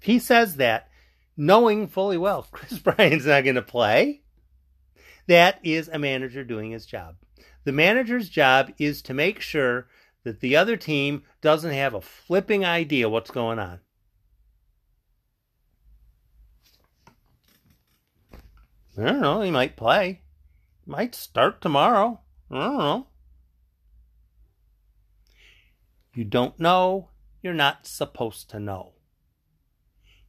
If 0.00 0.06
he 0.06 0.18
says 0.18 0.56
that, 0.56 0.88
knowing 1.36 1.88
fully 1.88 2.16
well 2.16 2.46
Kris 2.50 2.78
Bryant's 2.78 3.26
not 3.26 3.44
going 3.44 3.56
to 3.56 3.62
play, 3.62 4.22
that 5.26 5.58
is 5.62 5.88
a 5.88 5.98
manager 5.98 6.44
doing 6.44 6.70
his 6.70 6.86
job. 6.86 7.16
The 7.64 7.72
manager's 7.72 8.28
job 8.28 8.72
is 8.78 9.02
to 9.02 9.14
make 9.14 9.40
sure 9.40 9.88
that 10.26 10.40
the 10.40 10.56
other 10.56 10.76
team 10.76 11.22
doesn't 11.40 11.70
have 11.70 11.94
a 11.94 12.00
flipping 12.00 12.64
idea 12.64 13.08
what's 13.08 13.30
going 13.30 13.60
on. 13.60 13.78
I 18.98 19.04
don't 19.04 19.20
know. 19.20 19.40
He 19.42 19.52
might 19.52 19.76
play. 19.76 20.22
Might 20.84 21.14
start 21.14 21.60
tomorrow. 21.60 22.22
I 22.50 22.54
don't 22.56 22.76
know. 22.76 23.06
You 26.12 26.24
don't 26.24 26.58
know. 26.58 27.10
You're 27.40 27.54
not 27.54 27.86
supposed 27.86 28.50
to 28.50 28.58
know. 28.58 28.94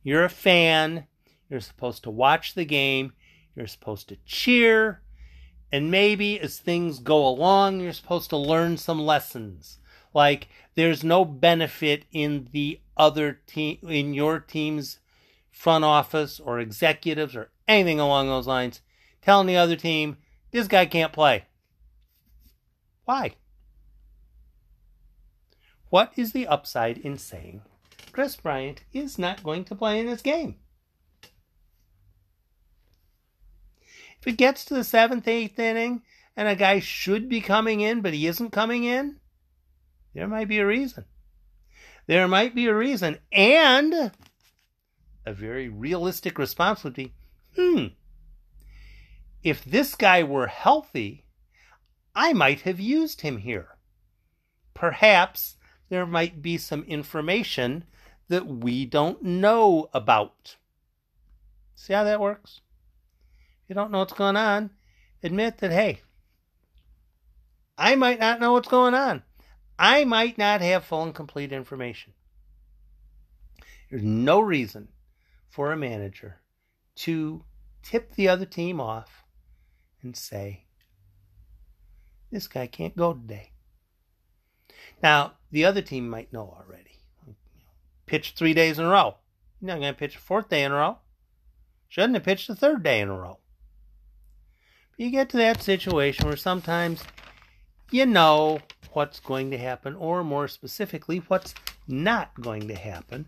You're 0.04 0.26
a 0.26 0.30
fan. 0.30 1.08
You're 1.50 1.60
supposed 1.60 2.04
to 2.04 2.12
watch 2.12 2.54
the 2.54 2.66
game. 2.66 3.14
You're 3.56 3.66
supposed 3.66 4.10
to 4.10 4.18
cheer. 4.28 5.02
And 5.72 5.90
maybe 5.90 6.40
as 6.40 6.60
things 6.60 7.00
go 7.00 7.28
along, 7.28 7.80
you're 7.80 7.94
supposed 7.94 8.30
to 8.30 8.38
learn 8.38 8.78
some 8.78 9.02
lessons 9.02 9.80
like 10.18 10.48
there's 10.74 11.04
no 11.04 11.24
benefit 11.24 12.06
in 12.12 12.50
the 12.52 12.82
other 12.98 13.40
team, 13.46 13.78
in 13.88 14.16
your 14.16 14.40
team's 14.40 15.00
front 15.52 15.86
office 15.86 16.40
or 16.40 16.60
executives 16.60 17.36
or 17.36 17.52
anything 17.68 18.00
along 18.00 18.28
those 18.28 18.48
lines, 18.48 18.82
telling 19.22 19.46
the 19.46 19.56
other 19.56 19.76
team, 19.76 20.18
this 20.50 20.68
guy 20.68 20.88
can't 20.88 21.14
play. 21.14 21.46
Why? 23.06 23.36
What 25.90 26.14
is 26.16 26.32
the 26.32 26.48
upside 26.48 26.98
in 26.98 27.20
saying 27.20 27.62
Kris 28.12 28.36
Bryant 28.36 28.82
is 28.92 29.20
not 29.20 29.44
going 29.44 29.66
to 29.66 29.76
play 29.76 30.00
in 30.00 30.08
this 30.08 30.24
game? 30.24 30.56
If 34.20 34.26
it 34.26 34.38
gets 34.38 34.66
to 34.66 34.74
the 34.74 34.84
seventh, 34.84 35.28
eighth 35.28 35.60
inning, 35.60 36.02
and 36.36 36.48
a 36.48 36.56
guy 36.56 36.80
should 36.80 37.30
be 37.30 37.40
coming 37.40 37.82
in, 37.82 38.02
but 38.02 38.16
he 38.16 38.26
isn't 38.26 38.50
coming 38.50 38.84
in, 38.84 39.20
there 40.18 40.28
might 40.28 40.48
be 40.48 40.58
a 40.58 40.66
reason. 40.66 41.06
There 42.08 42.28
might 42.28 42.56
be 42.56 42.66
a 42.66 42.74
reason. 42.74 43.20
And 43.32 44.12
a 45.28 45.32
very 45.32 45.70
realistic 45.70 46.40
response 46.40 46.84
would 46.84 46.96
be 46.96 47.14
hmm, 47.56 47.90
if 49.44 49.64
this 49.64 49.94
guy 49.94 50.24
were 50.24 50.48
healthy, 50.48 51.24
I 52.16 52.34
might 52.34 52.62
have 52.62 52.80
used 52.80 53.22
him 53.22 53.38
here. 53.38 53.78
Perhaps 54.74 55.58
there 55.90 56.08
might 56.08 56.42
be 56.42 56.58
some 56.58 56.82
information 56.86 57.84
that 58.28 58.48
we 58.48 58.86
don't 58.86 59.22
know 59.22 59.88
about. 59.94 60.56
See 61.76 61.94
how 61.94 62.04
that 62.06 62.20
works? 62.20 62.62
If 63.64 63.70
you 63.70 63.76
don't 63.76 63.92
know 63.92 64.00
what's 64.00 64.14
going 64.14 64.36
on, 64.36 64.72
admit 65.22 65.60
that, 65.60 65.72
hey, 65.72 66.02
I 67.78 67.94
might 67.94 68.20
not 68.20 68.40
know 68.40 68.54
what's 68.54 68.68
going 68.68 68.96
on. 68.96 69.22
I 69.80 70.06
might 70.06 70.38
not 70.38 70.62
have 70.62 70.86
full 70.86 71.04
and 71.04 71.14
complete 71.14 71.52
information. 71.52 72.14
There's 73.90 74.04
no 74.04 74.40
reason 74.40 74.90
for 75.50 75.72
a 75.72 75.78
manager 75.78 76.42
to 76.96 77.44
tip 77.84 78.16
the 78.16 78.28
other 78.28 78.46
team 78.46 78.82
off 78.82 79.24
and 80.02 80.16
say, 80.16 80.66
this 82.32 82.48
guy 82.48 82.68
can't 82.68 82.98
go 82.98 83.14
today. 83.14 83.52
Now, 85.02 85.34
the 85.52 85.64
other 85.64 85.82
team 85.82 86.10
might 86.10 86.34
know 86.34 86.58
already. 86.60 87.00
Pitch 88.06 88.34
three 88.36 88.54
days 88.54 88.80
in 88.80 88.86
a 88.86 88.90
row. 88.90 89.18
You're 89.62 89.68
not 89.68 89.80
going 89.80 89.94
to 89.94 89.98
pitch 89.98 90.16
a 90.16 90.20
fourth 90.20 90.50
day 90.50 90.64
in 90.64 90.72
a 90.72 90.76
row. 90.76 90.98
Shouldn't 91.88 92.16
have 92.16 92.24
pitched 92.24 92.48
the 92.48 92.56
third 92.56 92.84
day 92.84 93.00
in 93.00 93.10
a 93.10 93.18
row. 93.18 93.40
But 94.92 95.06
you 95.06 95.12
get 95.12 95.30
to 95.30 95.38
that 95.38 95.62
situation 95.62 96.28
where 96.28 96.36
sometimes 96.36 97.04
you 97.92 98.06
know 98.06 98.60
what's 98.94 99.20
going 99.20 99.52
to 99.52 99.58
happen, 99.58 99.96
or 99.96 100.24
more 100.24 100.48
specifically, 100.48 101.20
what's 101.28 101.54
not 101.88 102.40
going 102.42 102.68
to 102.68 102.76
happen. 102.76 103.28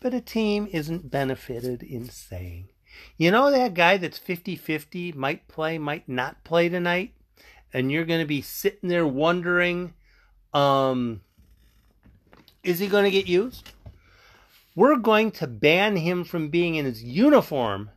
But 0.00 0.14
a 0.14 0.20
team 0.20 0.68
isn't 0.72 1.10
benefited 1.10 1.82
in 1.82 2.08
saying, 2.08 2.68
you 3.16 3.30
know, 3.30 3.50
that 3.50 3.74
guy 3.74 3.96
that's 3.98 4.18
50 4.18 4.56
50 4.56 5.12
might 5.12 5.46
play, 5.48 5.78
might 5.78 6.08
not 6.08 6.42
play 6.44 6.68
tonight, 6.68 7.12
and 7.72 7.92
you're 7.92 8.04
going 8.04 8.20
to 8.20 8.26
be 8.26 8.40
sitting 8.40 8.88
there 8.88 9.06
wondering, 9.06 9.94
um, 10.52 11.20
is 12.62 12.78
he 12.78 12.88
going 12.88 13.04
to 13.04 13.10
get 13.10 13.28
used? 13.28 13.72
We're 14.74 14.96
going 14.96 15.30
to 15.32 15.46
ban 15.46 15.96
him 15.96 16.24
from 16.24 16.48
being 16.48 16.76
in 16.76 16.84
his 16.84 17.02
uniform 17.02 17.90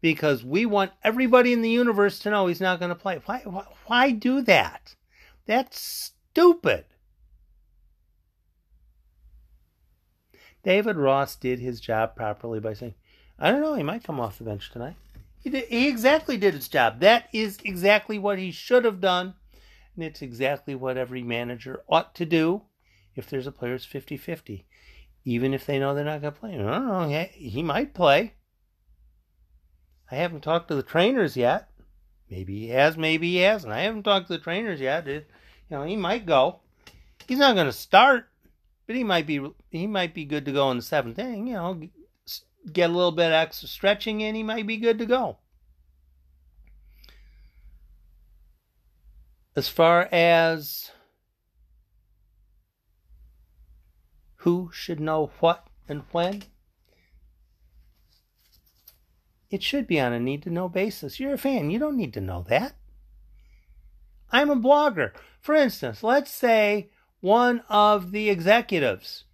because 0.00 0.44
we 0.44 0.64
want 0.64 0.92
everybody 1.02 1.52
in 1.52 1.62
the 1.62 1.70
universe 1.70 2.18
to 2.20 2.30
know 2.30 2.46
he's 2.46 2.60
not 2.60 2.78
going 2.78 2.88
to 2.88 2.94
play. 2.94 3.20
Why, 3.26 3.42
why, 3.44 3.64
why 3.86 4.10
do 4.12 4.40
that? 4.42 4.94
That's 5.46 5.80
stupid. 5.80 6.84
David 10.62 10.96
Ross 10.96 11.36
did 11.36 11.58
his 11.58 11.80
job 11.80 12.14
properly 12.14 12.60
by 12.60 12.74
saying, 12.74 12.94
I 13.38 13.50
don't 13.50 13.62
know, 13.62 13.74
he 13.74 13.82
might 13.82 14.04
come 14.04 14.20
off 14.20 14.38
the 14.38 14.44
bench 14.44 14.70
tonight. 14.70 14.96
He, 15.42 15.48
did, 15.48 15.64
he 15.68 15.88
exactly 15.88 16.36
did 16.36 16.54
his 16.54 16.68
job. 16.68 17.00
That 17.00 17.28
is 17.32 17.58
exactly 17.64 18.18
what 18.18 18.38
he 18.38 18.50
should 18.50 18.84
have 18.84 19.00
done. 19.00 19.34
And 19.94 20.04
it's 20.04 20.20
exactly 20.20 20.74
what 20.74 20.98
every 20.98 21.22
manager 21.22 21.82
ought 21.88 22.14
to 22.16 22.26
do 22.26 22.62
if 23.16 23.28
there's 23.28 23.46
a 23.46 23.52
player's 23.52 23.84
50 23.84 24.16
50. 24.18 24.66
Even 25.24 25.54
if 25.54 25.64
they 25.64 25.78
know 25.78 25.94
they're 25.94 26.04
not 26.04 26.20
going 26.20 26.34
to 26.34 26.40
play. 26.40 26.54
I 26.54 26.58
don't 26.58 26.86
know, 26.86 27.08
he, 27.08 27.48
he 27.48 27.62
might 27.62 27.94
play. 27.94 28.34
I 30.10 30.16
haven't 30.16 30.42
talked 30.42 30.68
to 30.68 30.74
the 30.74 30.82
trainers 30.82 31.36
yet. 31.36 31.69
Maybe 32.30 32.60
he 32.60 32.68
has, 32.68 32.96
maybe 32.96 33.32
he 33.32 33.38
hasn't. 33.38 33.72
I 33.72 33.80
haven't 33.80 34.04
talked 34.04 34.28
to 34.28 34.34
the 34.34 34.38
trainers 34.38 34.80
yet. 34.80 35.08
It, 35.08 35.28
you 35.68 35.76
know, 35.76 35.84
he 35.84 35.96
might 35.96 36.26
go. 36.26 36.60
He's 37.26 37.38
not 37.38 37.54
going 37.54 37.66
to 37.66 37.72
start, 37.72 38.28
but 38.86 38.96
he 38.96 39.04
might 39.04 39.26
be 39.26 39.40
he 39.70 39.86
might 39.86 40.14
be 40.14 40.24
good 40.24 40.44
to 40.44 40.52
go 40.52 40.70
in 40.70 40.76
the 40.76 40.82
seventh 40.82 41.18
inning. 41.18 41.48
You 41.48 41.54
know, 41.54 41.80
get 42.72 42.90
a 42.90 42.92
little 42.92 43.12
bit 43.12 43.32
extra 43.32 43.68
stretching 43.68 44.20
in, 44.20 44.34
he 44.34 44.42
might 44.42 44.66
be 44.66 44.76
good 44.76 44.98
to 44.98 45.06
go. 45.06 45.38
As 49.56 49.68
far 49.68 50.08
as 50.12 50.92
who 54.36 54.70
should 54.72 55.00
know 55.00 55.30
what 55.40 55.66
and 55.88 56.02
when, 56.12 56.44
it 59.50 59.62
should 59.62 59.86
be 59.86 60.00
on 60.00 60.12
a 60.12 60.20
need 60.20 60.42
to 60.44 60.50
know 60.50 60.68
basis. 60.68 61.18
You're 61.18 61.34
a 61.34 61.38
fan, 61.38 61.70
you 61.70 61.78
don't 61.78 61.96
need 61.96 62.14
to 62.14 62.20
know 62.20 62.44
that. 62.48 62.74
I'm 64.32 64.50
a 64.50 64.56
blogger. 64.56 65.12
For 65.40 65.54
instance, 65.54 66.02
let's 66.02 66.30
say 66.30 66.90
one 67.20 67.62
of 67.68 68.12
the 68.12 68.30
executives 68.30 69.24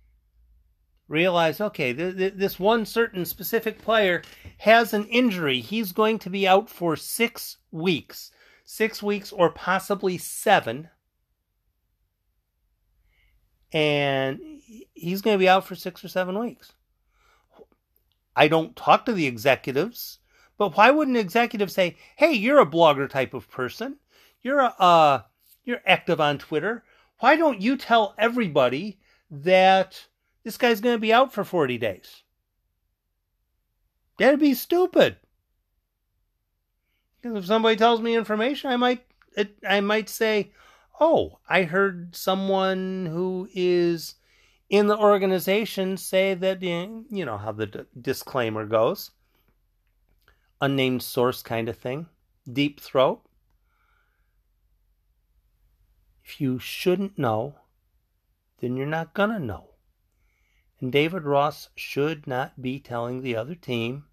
realize, 1.09 1.61
okay, 1.61 1.93
th- 1.93 2.17
th- 2.17 2.35
this 2.37 2.59
one 2.59 2.87
certain 2.87 3.25
specific 3.25 3.81
player 3.81 4.23
has 4.59 4.95
an 4.95 5.05
injury. 5.07 5.61
He's 5.61 5.93
going 5.93 6.19
to 6.21 6.31
be 6.31 6.49
out 6.49 6.69
for 6.69 6.97
six 6.97 7.59
weeks, 7.71 8.33
six 8.65 9.03
weeks 9.03 9.33
or 9.33 9.51
possibly 9.51 10.19
seven. 10.19 10.89
And 13.73 14.41
he's 14.95 15.21
going 15.21 15.35
to 15.35 15.43
be 15.43 15.49
out 15.49 15.67
for 15.67 15.75
six 15.75 16.03
or 16.05 16.09
seven 16.09 16.39
weeks. 16.39 16.73
I 18.37 18.49
don't 18.49 18.77
talk 18.77 19.07
to 19.07 19.13
the 19.13 19.27
executives, 19.27 20.19
but 20.59 20.77
why 20.77 20.91
wouldn't 20.91 21.17
an 21.17 21.23
executive 21.23 21.73
say, 21.73 21.97
hey, 22.17 22.33
you're 22.33 22.61
a 22.61 22.67
blogger 22.67 23.09
type 23.09 23.33
of 23.33 23.51
person? 23.51 23.97
You're 24.43 24.61
a, 24.61 24.75
uh, 24.79 25.23
you're 25.65 25.81
active 25.87 26.21
on 26.21 26.39
Twitter. 26.39 26.85
Why 27.21 27.37
don't 27.37 27.63
you 27.63 27.77
tell 27.77 28.15
everybody 28.19 29.01
that 29.31 30.07
this 30.45 30.59
guy's 30.59 30.83
going 30.83 30.95
to 30.95 31.01
be 31.01 31.13
out 31.13 31.33
for 31.33 31.45
40 31.45 31.79
days? 31.79 32.23
That'd 34.19 34.41
be 34.41 34.55
stupid. 34.55 35.17
Because 37.21 37.39
if 37.39 37.47
somebody 37.47 37.77
tells 37.77 38.01
me 38.01 38.15
information, 38.15 38.71
I 38.71 38.77
might 38.77 39.05
I 39.69 39.81
might 39.81 40.09
say, 40.09 40.53
"Oh, 41.01 41.41
I 41.49 41.65
heard 41.65 42.17
someone 42.17 43.07
who 43.07 43.49
is 43.53 44.15
in 44.69 44.87
the 44.89 44.99
organization 44.99 45.97
say 45.97 46.35
that 46.35 46.63
eh, 46.63 46.89
you 47.11 47.25
know 47.25 47.39
how 47.39 47.53
the 47.53 47.67
d- 47.67 47.81
disclaimer 48.01 48.67
goes, 48.67 49.13
unnamed 50.61 51.03
source 51.03 51.43
kind 51.43 51.69
of 51.69 51.77
thing, 51.77 52.07
deep 52.51 52.81
throat. 52.81 53.23
If 56.25 56.41
you 56.41 56.59
shouldn't 56.59 57.19
know, 57.19 57.57
then 58.61 58.77
you're 58.77 58.87
not 58.87 59.15
going 59.15 59.31
to 59.31 59.39
know. 59.39 59.71
And 60.81 60.91
David 60.91 61.23
Ross 61.23 61.69
should 61.77 62.27
not 62.27 62.61
be 62.61 62.81
telling 62.81 63.23
the 63.23 63.37
other 63.37 63.55
team 63.55 64.07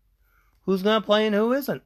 who's 0.62 0.84
going 0.84 1.02
to 1.02 1.06
play 1.06 1.26
and 1.26 1.36
who 1.36 1.52
isn't. 1.52 1.84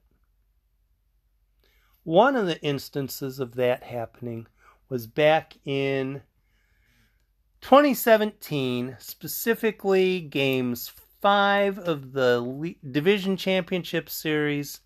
One 2.03 2.35
of 2.35 2.45
the 2.45 2.61
instances 2.61 3.39
of 3.39 3.55
that 3.55 3.83
happening 3.83 4.47
was 4.89 5.07
back 5.07 5.57
in 5.65 6.21
2017, 7.61 8.97
specifically 8.99 10.21
games 10.21 10.91
five 11.21 11.79
of 11.79 12.13
the 12.13 12.75
Division 12.91 13.37
Championship 13.37 14.09
Series 14.09 14.81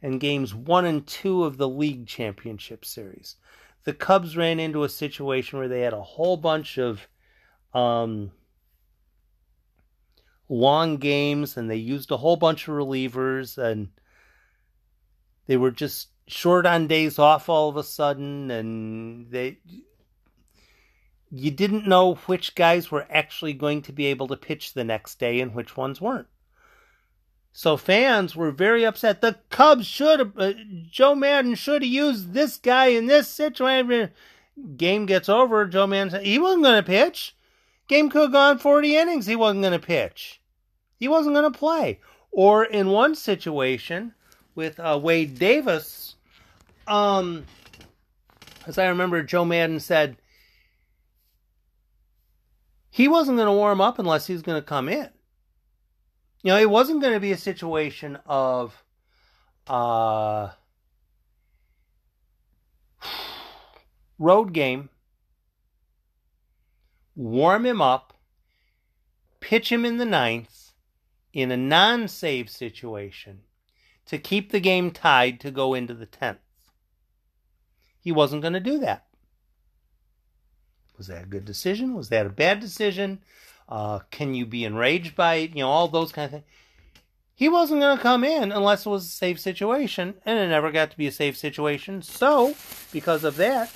and 0.00 0.20
games 0.20 0.54
one 0.54 0.84
and 0.84 1.06
two 1.06 1.44
of 1.44 1.56
the 1.56 1.68
League 1.68 2.06
Championship 2.06 2.84
Series. 2.84 3.36
The 3.84 3.92
Cubs 3.92 4.36
ran 4.36 4.60
into 4.60 4.84
a 4.84 4.88
situation 4.88 5.58
where 5.58 5.68
they 5.68 5.80
had 5.80 5.92
a 5.92 6.02
whole 6.02 6.36
bunch 6.36 6.78
of 6.78 7.08
um, 7.74 8.30
long 10.48 10.98
games 10.98 11.56
and 11.56 11.70
they 11.70 11.76
used 11.76 12.10
a 12.10 12.16
whole 12.16 12.36
bunch 12.36 12.68
of 12.68 12.74
relievers 12.74 13.58
and 13.58 13.88
they 15.46 15.56
were 15.56 15.70
just 15.70 16.08
short 16.28 16.66
on 16.66 16.86
days 16.86 17.18
off 17.18 17.48
all 17.48 17.68
of 17.68 17.76
a 17.76 17.82
sudden 17.82 18.50
and 18.50 19.30
they 19.30 19.58
you 21.34 21.50
didn't 21.50 21.88
know 21.88 22.14
which 22.26 22.54
guys 22.54 22.90
were 22.90 23.06
actually 23.08 23.54
going 23.54 23.80
to 23.82 23.92
be 23.92 24.06
able 24.06 24.28
to 24.28 24.36
pitch 24.36 24.74
the 24.74 24.84
next 24.84 25.18
day 25.18 25.40
and 25.40 25.54
which 25.54 25.76
ones 25.76 26.00
weren't. 26.00 26.28
So 27.54 27.76
fans 27.76 28.36
were 28.36 28.50
very 28.50 28.84
upset. 28.84 29.20
The 29.20 29.38
Cubs 29.48 29.86
should 29.86 30.18
have, 30.18 30.38
uh, 30.38 30.52
Joe 30.90 31.14
Maddon 31.14 31.54
should 31.54 31.82
have 31.82 31.90
used 31.90 32.34
this 32.34 32.58
guy 32.58 32.86
in 32.86 33.06
this 33.06 33.28
situation. 33.28 34.10
Game 34.76 35.06
gets 35.06 35.28
over. 35.28 35.66
Joe 35.66 35.86
Maddon, 35.86 36.22
he 36.22 36.38
wasn't 36.38 36.64
going 36.64 36.82
to 36.82 36.86
pitch. 36.86 37.34
Game 37.88 38.10
could 38.10 38.22
have 38.22 38.32
gone 38.32 38.58
40 38.58 38.96
innings. 38.96 39.26
He 39.26 39.36
wasn't 39.36 39.62
going 39.62 39.78
to 39.78 39.86
pitch. 39.86 40.40
He 40.98 41.08
wasn't 41.08 41.34
going 41.34 41.50
to 41.50 41.58
play. 41.58 42.00
Or 42.30 42.64
in 42.64 42.88
one 42.88 43.14
situation 43.14 44.14
with 44.54 44.78
uh, 44.78 44.98
Wade 45.02 45.38
Davis, 45.38 46.16
um, 46.86 47.44
as 48.66 48.78
I 48.78 48.86
remember, 48.86 49.22
Joe 49.22 49.44
Maddon 49.44 49.80
said 49.80 50.16
he 52.94 53.08
wasn't 53.08 53.38
going 53.38 53.46
to 53.46 53.52
warm 53.52 53.80
up 53.80 53.98
unless 53.98 54.26
he 54.26 54.34
was 54.34 54.42
going 54.42 54.60
to 54.60 54.66
come 54.66 54.86
in. 54.86 55.08
You 56.42 56.52
know, 56.52 56.58
it 56.58 56.68
wasn't 56.68 57.00
going 57.00 57.14
to 57.14 57.20
be 57.20 57.32
a 57.32 57.38
situation 57.38 58.18
of 58.26 58.84
uh, 59.66 60.50
road 64.18 64.52
game, 64.52 64.90
warm 67.16 67.64
him 67.64 67.80
up, 67.80 68.12
pitch 69.40 69.72
him 69.72 69.86
in 69.86 69.96
the 69.96 70.04
ninth 70.04 70.72
in 71.32 71.50
a 71.50 71.56
non 71.56 72.08
save 72.08 72.50
situation 72.50 73.40
to 74.04 74.18
keep 74.18 74.52
the 74.52 74.60
game 74.60 74.90
tied 74.90 75.40
to 75.40 75.50
go 75.50 75.72
into 75.72 75.94
the 75.94 76.06
10th. 76.06 76.36
He 77.98 78.12
wasn't 78.12 78.42
going 78.42 78.52
to 78.52 78.60
do 78.60 78.80
that. 78.80 79.06
Was 80.98 81.06
that 81.08 81.24
a 81.24 81.26
good 81.26 81.44
decision? 81.44 81.94
Was 81.94 82.08
that 82.10 82.26
a 82.26 82.30
bad 82.30 82.60
decision? 82.60 83.20
Uh, 83.68 84.00
can 84.10 84.34
you 84.34 84.46
be 84.46 84.64
enraged 84.64 85.16
by 85.16 85.36
it? 85.36 85.50
You 85.56 85.62
know, 85.62 85.68
all 85.68 85.88
those 85.88 86.12
kind 86.12 86.26
of 86.26 86.30
things. 86.32 86.44
He 87.34 87.48
wasn't 87.48 87.80
going 87.80 87.96
to 87.96 88.02
come 88.02 88.22
in 88.24 88.52
unless 88.52 88.86
it 88.86 88.90
was 88.90 89.04
a 89.04 89.08
safe 89.08 89.40
situation, 89.40 90.14
and 90.24 90.38
it 90.38 90.48
never 90.48 90.70
got 90.70 90.90
to 90.90 90.96
be 90.96 91.06
a 91.06 91.12
safe 91.12 91.36
situation. 91.36 92.02
So, 92.02 92.54
because 92.92 93.24
of 93.24 93.36
that, 93.36 93.72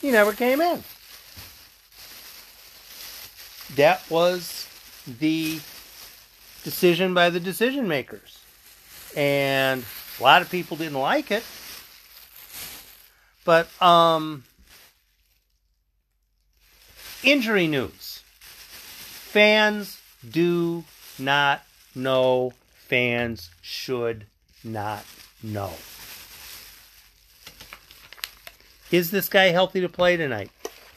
he 0.00 0.10
never 0.10 0.32
came 0.32 0.60
in. 0.60 0.84
That 3.76 4.08
was 4.10 4.68
the 5.06 5.60
decision 6.62 7.14
by 7.14 7.30
the 7.30 7.40
decision 7.40 7.88
makers. 7.88 8.38
And 9.16 9.84
a 10.18 10.22
lot 10.22 10.42
of 10.42 10.50
people 10.50 10.76
didn't 10.76 10.98
like 10.98 11.30
it. 11.30 11.44
But 13.44 13.68
um 13.82 14.44
injury 17.22 17.66
news. 17.66 18.22
Fans 18.40 20.00
do 20.28 20.84
not 21.18 21.62
know. 21.94 22.52
Fans 22.88 23.50
should 23.62 24.26
not 24.64 25.04
know. 25.42 25.72
Is 28.90 29.10
this 29.10 29.28
guy 29.28 29.46
healthy 29.46 29.80
to 29.80 29.88
play 29.88 30.16
tonight? 30.16 30.50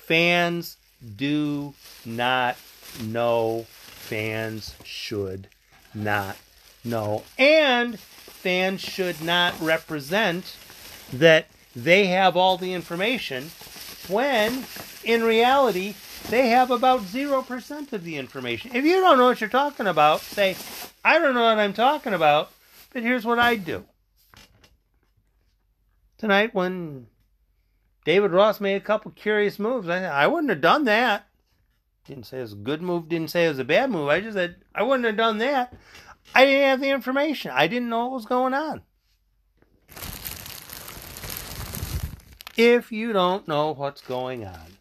Fans 0.08 0.78
do 1.16 1.76
not 2.06 2.58
know. 3.04 3.66
Fans 3.70 4.76
should 4.84 5.48
not 5.94 6.38
know. 6.84 7.24
And 7.38 8.00
fans 8.00 8.82
should 8.82 9.22
not 9.22 9.60
represent 9.62 10.58
that 11.12 11.48
they 11.76 12.08
have 12.08 12.36
all 12.36 12.58
the 12.58 12.74
information 12.74 13.52
when 14.08 14.66
in 15.04 15.24
reality 15.24 15.94
they 16.30 16.50
have 16.50 16.72
about 16.72 17.02
0% 17.02 17.94
of 17.94 18.04
the 18.04 18.18
information. 18.18 18.72
If 18.76 18.86
you 18.86 19.02
don't 19.02 19.18
know 19.18 19.26
what 19.26 19.42
you're 19.42 19.50
talking 19.50 19.88
about, 19.88 20.22
say, 20.22 20.56
I 21.04 21.20
don't 21.20 21.36
know 21.36 21.44
what 21.44 21.60
I'm 21.60 21.74
talking 21.74 22.14
about, 22.14 22.52
but 22.92 23.04
here's 23.04 23.26
what 23.26 23.40
I'd 23.40 23.66
do. 23.66 23.86
Tonight, 26.18 26.56
when 26.56 27.08
David 28.06 28.32
Ross 28.32 28.62
made 28.62 28.76
a 28.76 28.82
couple 28.82 29.12
curious 29.12 29.60
moves, 29.60 29.90
I, 29.90 30.04
I 30.06 30.28
wouldn't 30.28 30.50
have 30.50 30.62
done 30.62 30.86
that. 30.86 31.28
Didn't 32.06 32.26
say 32.26 32.40
it 32.40 32.42
was 32.42 32.54
a 32.54 32.58
good 32.58 32.82
move, 32.82 33.08
didn't 33.10 33.30
say 33.30 33.46
it 33.46 33.50
was 33.50 33.60
a 33.60 33.66
bad 33.66 33.90
move. 33.92 34.10
I 34.10 34.20
just 34.20 34.36
said, 34.36 34.58
I 34.74 34.84
wouldn't 34.84 35.06
have 35.06 35.18
done 35.18 35.38
that. 35.40 35.74
I 36.34 36.46
didn't 36.46 36.64
have 36.64 36.82
the 36.82 36.90
information. 36.90 37.52
I 37.52 37.68
didn't 37.68 37.90
know 37.90 38.08
what 38.08 38.12
was 38.12 38.26
going 38.26 38.54
on. 38.54 38.82
If 42.56 42.92
you 42.92 43.14
don't 43.14 43.48
know 43.48 43.74
what's 43.74 44.02
going 44.02 44.46
on, 44.46 44.78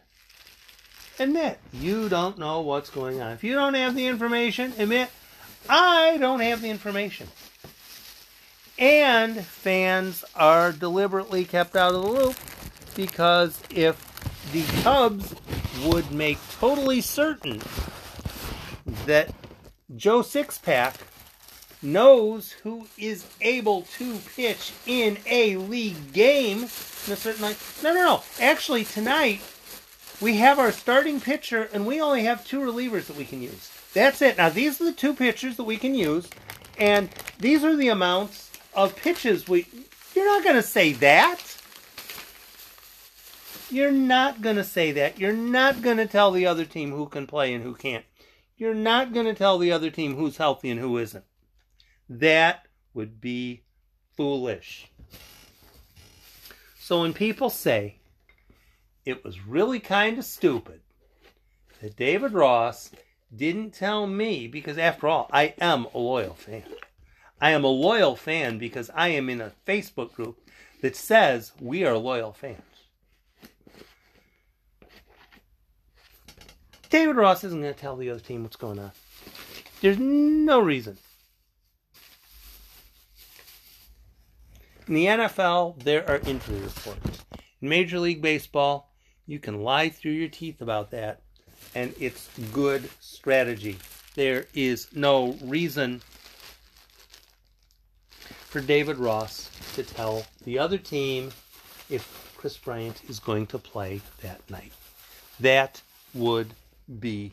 admit 1.18 1.58
you 1.72 2.08
don't 2.08 2.38
know 2.38 2.60
what's 2.60 2.90
going 2.90 3.20
on. 3.20 3.32
If 3.32 3.44
you 3.44 3.54
don't 3.54 3.74
have 3.74 3.94
the 3.94 4.06
information, 4.06 4.72
admit 4.78 5.10
I 5.68 6.16
don't 6.18 6.40
have 6.40 6.62
the 6.62 6.70
information. 6.70 7.28
And 8.78 9.44
fans 9.44 10.24
are 10.34 10.72
deliberately 10.72 11.44
kept 11.44 11.76
out 11.76 11.94
of 11.94 12.02
the 12.02 12.08
loop 12.08 12.36
because 12.94 13.60
if 13.70 14.08
the 14.52 14.64
Cubs 14.82 15.34
would 15.84 16.10
make 16.10 16.38
totally 16.58 17.00
certain 17.00 17.60
that 19.06 19.32
Joe 19.96 20.20
Sixpack 20.20 20.96
knows 21.82 22.52
who 22.52 22.86
is 22.96 23.26
able 23.40 23.82
to 23.82 24.18
pitch 24.36 24.72
in 24.86 25.18
a 25.26 25.56
league 25.56 26.12
game 26.12 26.58
in 26.58 26.64
a 26.64 27.16
certain 27.16 27.42
night. 27.42 27.58
No, 27.82 27.92
no, 27.92 28.00
no. 28.00 28.22
Actually, 28.40 28.84
tonight 28.84 29.40
we 30.22 30.36
have 30.36 30.58
our 30.58 30.70
starting 30.70 31.20
pitcher, 31.20 31.68
and 31.72 31.84
we 31.84 32.00
only 32.00 32.22
have 32.22 32.46
two 32.46 32.60
relievers 32.60 33.06
that 33.06 33.16
we 33.16 33.24
can 33.24 33.42
use. 33.42 33.70
That's 33.92 34.22
it. 34.22 34.38
Now, 34.38 34.48
these 34.48 34.80
are 34.80 34.84
the 34.84 34.92
two 34.92 35.14
pitchers 35.14 35.56
that 35.56 35.64
we 35.64 35.76
can 35.76 35.94
use, 35.94 36.30
and 36.78 37.10
these 37.40 37.64
are 37.64 37.76
the 37.76 37.88
amounts 37.88 38.50
of 38.72 38.96
pitches 38.96 39.48
we. 39.48 39.66
You're 40.14 40.26
not 40.26 40.44
going 40.44 40.56
to 40.56 40.62
say 40.62 40.92
that. 40.92 41.58
You're 43.68 43.90
not 43.90 44.42
going 44.42 44.56
to 44.56 44.64
say 44.64 44.92
that. 44.92 45.18
You're 45.18 45.32
not 45.32 45.82
going 45.82 45.96
to 45.96 46.06
tell 46.06 46.30
the 46.30 46.46
other 46.46 46.64
team 46.64 46.92
who 46.92 47.06
can 47.06 47.26
play 47.26 47.52
and 47.52 47.64
who 47.64 47.74
can't. 47.74 48.04
You're 48.56 48.74
not 48.74 49.12
going 49.12 49.26
to 49.26 49.34
tell 49.34 49.58
the 49.58 49.72
other 49.72 49.90
team 49.90 50.14
who's 50.14 50.36
healthy 50.36 50.70
and 50.70 50.78
who 50.78 50.98
isn't. 50.98 51.24
That 52.08 52.68
would 52.94 53.20
be 53.20 53.64
foolish. 54.14 54.88
So 56.78 57.00
when 57.00 57.14
people 57.14 57.48
say, 57.48 57.96
it 59.04 59.24
was 59.24 59.46
really 59.46 59.80
kind 59.80 60.18
of 60.18 60.24
stupid 60.24 60.80
that 61.80 61.96
David 61.96 62.32
Ross 62.32 62.90
didn't 63.34 63.72
tell 63.72 64.06
me 64.06 64.46
because, 64.46 64.78
after 64.78 65.08
all, 65.08 65.28
I 65.32 65.54
am 65.60 65.86
a 65.94 65.98
loyal 65.98 66.34
fan. 66.34 66.64
I 67.40 67.50
am 67.50 67.64
a 67.64 67.68
loyal 67.68 68.14
fan 68.14 68.58
because 68.58 68.90
I 68.94 69.08
am 69.08 69.28
in 69.28 69.40
a 69.40 69.52
Facebook 69.66 70.12
group 70.12 70.38
that 70.80 70.94
says 70.94 71.52
we 71.60 71.84
are 71.84 71.96
loyal 71.96 72.32
fans. 72.32 72.62
David 76.90 77.16
Ross 77.16 77.42
isn't 77.42 77.62
going 77.62 77.72
to 77.72 77.80
tell 77.80 77.96
the 77.96 78.10
other 78.10 78.20
team 78.20 78.42
what's 78.42 78.56
going 78.56 78.78
on. 78.78 78.92
There's 79.80 79.98
no 79.98 80.60
reason. 80.60 80.98
In 84.86 84.94
the 84.94 85.06
NFL, 85.06 85.82
there 85.82 86.08
are 86.08 86.18
injury 86.18 86.60
reports. 86.60 87.24
In 87.60 87.68
Major 87.68 87.98
League 87.98 88.20
Baseball, 88.20 88.91
you 89.26 89.38
can 89.38 89.62
lie 89.62 89.88
through 89.88 90.12
your 90.12 90.28
teeth 90.28 90.60
about 90.60 90.90
that, 90.90 91.20
and 91.74 91.94
it's 91.98 92.28
good 92.52 92.88
strategy. 93.00 93.78
There 94.14 94.46
is 94.54 94.88
no 94.94 95.36
reason 95.42 96.02
for 98.10 98.60
David 98.60 98.98
Ross 98.98 99.50
to 99.74 99.82
tell 99.82 100.26
the 100.44 100.58
other 100.58 100.78
team 100.78 101.32
if 101.88 102.34
Kris 102.36 102.56
Bryant 102.58 103.00
is 103.08 103.18
going 103.18 103.46
to 103.46 103.58
play 103.58 104.00
that 104.20 104.40
night. 104.50 104.72
That 105.40 105.80
would 106.12 106.48
be 107.00 107.32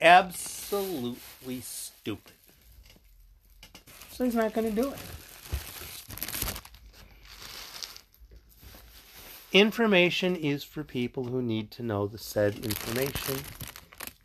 absolutely 0.00 1.60
stupid. 1.60 2.32
So 4.10 4.24
he's 4.24 4.34
not 4.34 4.52
going 4.52 4.74
to 4.74 4.82
do 4.82 4.90
it. 4.90 4.98
Information 9.52 10.36
is 10.36 10.62
for 10.62 10.84
people 10.84 11.24
who 11.24 11.40
need 11.40 11.70
to 11.70 11.82
know 11.82 12.06
the 12.06 12.18
said 12.18 12.56
information, 12.56 13.36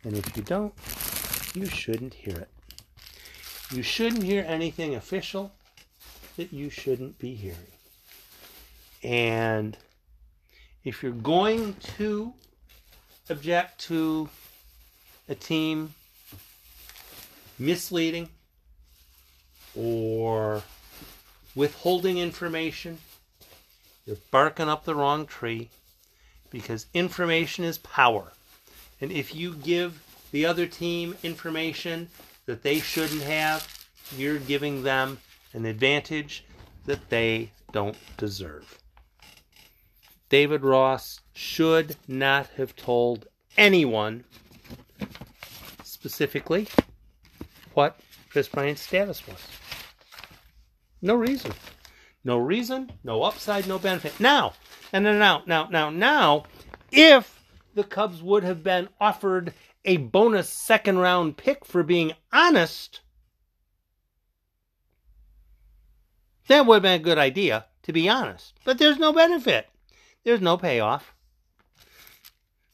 and 0.04 0.16
if 0.16 0.36
you 0.36 0.42
don't, 0.42 0.74
you 1.54 1.64
shouldn't 1.64 2.12
hear 2.12 2.36
it. 2.36 2.50
You 3.72 3.82
shouldn't 3.82 4.22
hear 4.22 4.44
anything 4.46 4.94
official 4.94 5.52
that 6.36 6.52
you 6.52 6.68
shouldn't 6.68 7.18
be 7.18 7.34
hearing. 7.34 7.72
And 9.02 9.78
if 10.84 11.02
you're 11.02 11.12
going 11.12 11.76
to 11.96 12.34
object 13.30 13.80
to 13.86 14.28
a 15.26 15.34
team 15.34 15.94
misleading 17.58 18.28
or 19.74 20.62
withholding 21.54 22.18
information, 22.18 22.98
you're 24.06 24.16
barking 24.30 24.68
up 24.68 24.84
the 24.84 24.94
wrong 24.94 25.26
tree 25.26 25.70
because 26.50 26.86
information 26.94 27.64
is 27.64 27.78
power. 27.78 28.32
And 29.00 29.10
if 29.10 29.34
you 29.34 29.54
give 29.54 30.02
the 30.30 30.46
other 30.46 30.66
team 30.66 31.16
information 31.22 32.08
that 32.46 32.62
they 32.62 32.80
shouldn't 32.80 33.22
have, 33.22 33.86
you're 34.16 34.38
giving 34.38 34.82
them 34.82 35.18
an 35.52 35.64
advantage 35.64 36.44
that 36.84 37.08
they 37.08 37.50
don't 37.72 37.96
deserve. 38.16 38.78
David 40.28 40.62
Ross 40.62 41.20
should 41.32 41.96
not 42.08 42.46
have 42.56 42.76
told 42.76 43.26
anyone 43.56 44.24
specifically 45.82 46.68
what 47.72 47.98
Kris 48.30 48.48
Bryant's 48.48 48.82
status 48.82 49.26
was. 49.26 49.38
No 51.00 51.14
reason. 51.14 51.52
No 52.24 52.38
reason, 52.38 52.90
no 53.04 53.22
upside, 53.22 53.68
no 53.68 53.78
benefit. 53.78 54.18
Now, 54.18 54.54
and 54.92 55.04
then 55.04 55.18
now, 55.18 55.42
now, 55.46 55.68
now, 55.70 55.90
now, 55.90 56.44
if 56.90 57.42
the 57.74 57.84
Cubs 57.84 58.22
would 58.22 58.44
have 58.44 58.64
been 58.64 58.88
offered 58.98 59.52
a 59.84 59.98
bonus 59.98 60.48
second 60.48 60.98
round 60.98 61.36
pick 61.36 61.66
for 61.66 61.82
being 61.82 62.12
honest, 62.32 63.00
that 66.48 66.64
would 66.64 66.76
have 66.76 66.82
been 66.82 67.00
a 67.00 67.04
good 67.04 67.18
idea, 67.18 67.66
to 67.82 67.92
be 67.92 68.08
honest. 68.08 68.54
But 68.64 68.78
there's 68.78 68.98
no 68.98 69.12
benefit, 69.12 69.68
there's 70.24 70.40
no 70.40 70.56
payoff. 70.56 71.14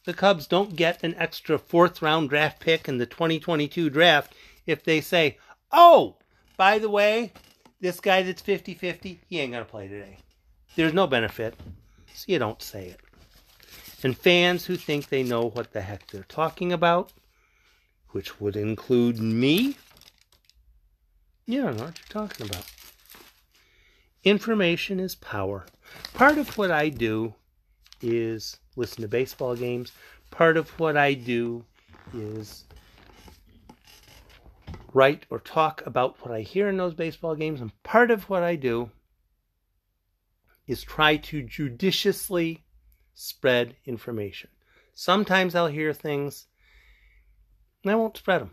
The 0.04 0.14
Cubs 0.14 0.46
don't 0.46 0.76
get 0.76 1.02
an 1.02 1.14
extra 1.16 1.58
fourth 1.58 2.00
round 2.00 2.30
draft 2.30 2.60
pick 2.60 2.88
in 2.88 2.98
the 2.98 3.06
2022 3.06 3.90
draft 3.90 4.34
if 4.64 4.84
they 4.84 5.00
say, 5.00 5.38
oh, 5.72 6.16
by 6.56 6.78
the 6.78 6.88
way, 6.88 7.32
this 7.80 8.00
guy 8.00 8.22
that's 8.22 8.42
50 8.42 8.74
50, 8.74 9.20
he 9.28 9.40
ain't 9.40 9.52
going 9.52 9.64
to 9.64 9.70
play 9.70 9.88
today. 9.88 10.18
There's 10.76 10.92
no 10.92 11.06
benefit, 11.06 11.54
so 12.14 12.24
you 12.28 12.38
don't 12.38 12.62
say 12.62 12.88
it. 12.88 13.00
And 14.02 14.16
fans 14.16 14.64
who 14.64 14.76
think 14.76 15.08
they 15.08 15.22
know 15.22 15.48
what 15.50 15.72
the 15.72 15.80
heck 15.80 16.06
they're 16.06 16.22
talking 16.24 16.72
about, 16.72 17.12
which 18.10 18.40
would 18.40 18.56
include 18.56 19.18
me, 19.18 19.76
you 21.46 21.62
don't 21.62 21.76
know 21.76 21.84
what 21.84 21.98
you're 21.98 22.26
talking 22.26 22.46
about. 22.46 22.64
Information 24.22 25.00
is 25.00 25.14
power. 25.14 25.66
Part 26.14 26.38
of 26.38 26.56
what 26.56 26.70
I 26.70 26.88
do 26.88 27.34
is 28.00 28.58
listen 28.76 29.02
to 29.02 29.08
baseball 29.08 29.56
games. 29.56 29.92
Part 30.30 30.56
of 30.56 30.70
what 30.78 30.96
I 30.96 31.14
do 31.14 31.64
is 32.14 32.64
write 34.92 35.26
or 35.30 35.40
talk 35.40 35.82
about 35.86 36.16
what 36.20 36.34
I 36.34 36.40
hear 36.42 36.68
in 36.68 36.76
those 36.76 36.94
baseball 36.94 37.34
games. 37.34 37.60
And 37.60 37.82
part 37.82 38.10
of 38.10 38.28
what 38.28 38.42
I 38.42 38.56
do 38.56 38.90
is 40.66 40.82
try 40.82 41.16
to 41.16 41.42
judiciously 41.42 42.64
spread 43.14 43.76
information. 43.84 44.50
Sometimes 44.94 45.54
I'll 45.54 45.68
hear 45.68 45.92
things 45.92 46.46
and 47.82 47.92
I 47.92 47.96
won't 47.96 48.16
spread 48.16 48.42
them. 48.42 48.52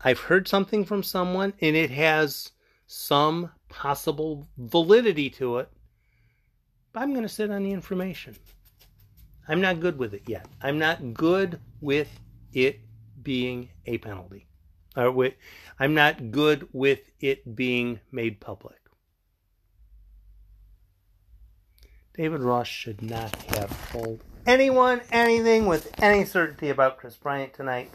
I've 0.00 0.20
heard 0.20 0.46
something 0.46 0.84
from 0.84 1.02
someone 1.02 1.54
and 1.60 1.76
it 1.76 1.90
has 1.90 2.52
some 2.86 3.50
possible 3.68 4.46
validity 4.58 5.30
to 5.30 5.58
it, 5.58 5.70
but 6.92 7.02
I'm 7.02 7.10
going 7.10 7.22
to 7.22 7.28
sit 7.28 7.50
on 7.50 7.62
the 7.62 7.72
information. 7.72 8.36
I'm 9.48 9.60
not 9.60 9.80
good 9.80 9.98
with 9.98 10.14
it 10.14 10.22
yet. 10.26 10.46
I'm 10.62 10.78
not 10.78 11.14
good 11.14 11.60
with 11.80 12.20
it 12.52 12.80
being 13.24 13.70
a 13.86 13.98
penalty. 13.98 14.46
Uh, 14.96 15.10
with, 15.10 15.34
I'm 15.80 15.94
not 15.94 16.30
good 16.30 16.68
with 16.72 17.00
it 17.18 17.56
being 17.56 18.00
made 18.12 18.40
public. 18.40 18.76
David 22.16 22.42
Ross 22.42 22.68
should 22.68 23.02
not 23.02 23.34
have 23.56 23.90
told 23.90 24.22
anyone 24.46 25.00
anything 25.10 25.66
with 25.66 25.90
any 26.00 26.24
certainty 26.24 26.70
about 26.70 26.98
Kris 26.98 27.16
Bryant 27.16 27.52
tonight, 27.54 27.90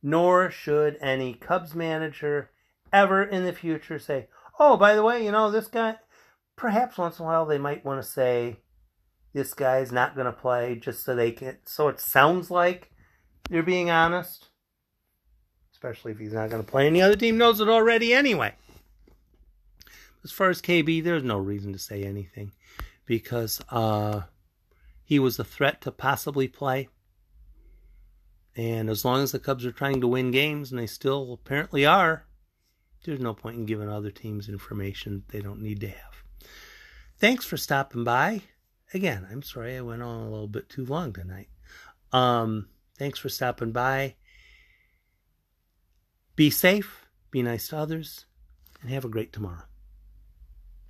nor 0.00 0.48
should 0.48 0.96
any 1.00 1.34
Cubs 1.34 1.74
manager 1.74 2.50
ever 2.92 3.24
in 3.24 3.44
the 3.44 3.52
future 3.52 3.98
say, 3.98 4.28
oh, 4.60 4.76
by 4.76 4.94
the 4.94 5.02
way, 5.02 5.24
you 5.24 5.32
know, 5.32 5.50
this 5.50 5.66
guy, 5.66 5.96
perhaps 6.54 6.98
once 6.98 7.18
in 7.18 7.24
a 7.24 7.26
while 7.26 7.44
they 7.44 7.58
might 7.58 7.84
want 7.84 8.00
to 8.00 8.08
say, 8.08 8.58
this 9.32 9.54
guy's 9.54 9.90
not 9.90 10.14
going 10.14 10.26
to 10.26 10.32
play 10.32 10.76
just 10.76 11.04
so 11.04 11.16
they 11.16 11.32
can, 11.32 11.58
so 11.64 11.88
it 11.88 11.98
sounds 11.98 12.48
like 12.48 12.91
you're 13.50 13.62
being 13.62 13.90
honest. 13.90 14.48
Especially 15.72 16.12
if 16.12 16.18
he's 16.18 16.32
not 16.32 16.50
going 16.50 16.64
to 16.64 16.70
play 16.70 16.86
and 16.86 16.94
the 16.94 17.02
other 17.02 17.16
team 17.16 17.36
knows 17.36 17.60
it 17.60 17.68
already 17.68 18.14
anyway. 18.14 18.54
As 20.24 20.30
far 20.30 20.50
as 20.50 20.62
KB, 20.62 21.02
there's 21.02 21.24
no 21.24 21.38
reason 21.38 21.72
to 21.72 21.78
say 21.78 22.04
anything 22.04 22.52
because 23.06 23.60
uh, 23.70 24.22
he 25.02 25.18
was 25.18 25.38
a 25.38 25.44
threat 25.44 25.80
to 25.82 25.90
possibly 25.90 26.46
play. 26.46 26.88
And 28.54 28.88
as 28.88 29.04
long 29.04 29.22
as 29.22 29.32
the 29.32 29.38
Cubs 29.38 29.66
are 29.66 29.72
trying 29.72 30.00
to 30.00 30.06
win 30.06 30.30
games, 30.30 30.70
and 30.70 30.78
they 30.78 30.86
still 30.86 31.32
apparently 31.32 31.86
are, 31.86 32.26
there's 33.04 33.20
no 33.20 33.34
point 33.34 33.56
in 33.56 33.66
giving 33.66 33.88
other 33.88 34.10
teams 34.10 34.48
information 34.48 35.24
they 35.28 35.40
don't 35.40 35.62
need 35.62 35.80
to 35.80 35.88
have. 35.88 36.22
Thanks 37.18 37.44
for 37.44 37.56
stopping 37.56 38.04
by. 38.04 38.42
Again, 38.94 39.26
I'm 39.30 39.42
sorry 39.42 39.76
I 39.76 39.80
went 39.80 40.02
on 40.02 40.20
a 40.20 40.30
little 40.30 40.48
bit 40.48 40.68
too 40.68 40.84
long 40.84 41.12
tonight. 41.12 41.48
Um, 42.12 42.68
thanks 43.02 43.18
for 43.18 43.28
stopping 43.28 43.72
by. 43.72 44.14
Be 46.36 46.50
safe, 46.50 47.08
be 47.32 47.42
nice 47.42 47.66
to 47.68 47.76
others, 47.76 48.26
and 48.80 48.90
have 48.90 49.04
a 49.04 49.08
great 49.08 49.32
tomorrow. 49.32 49.64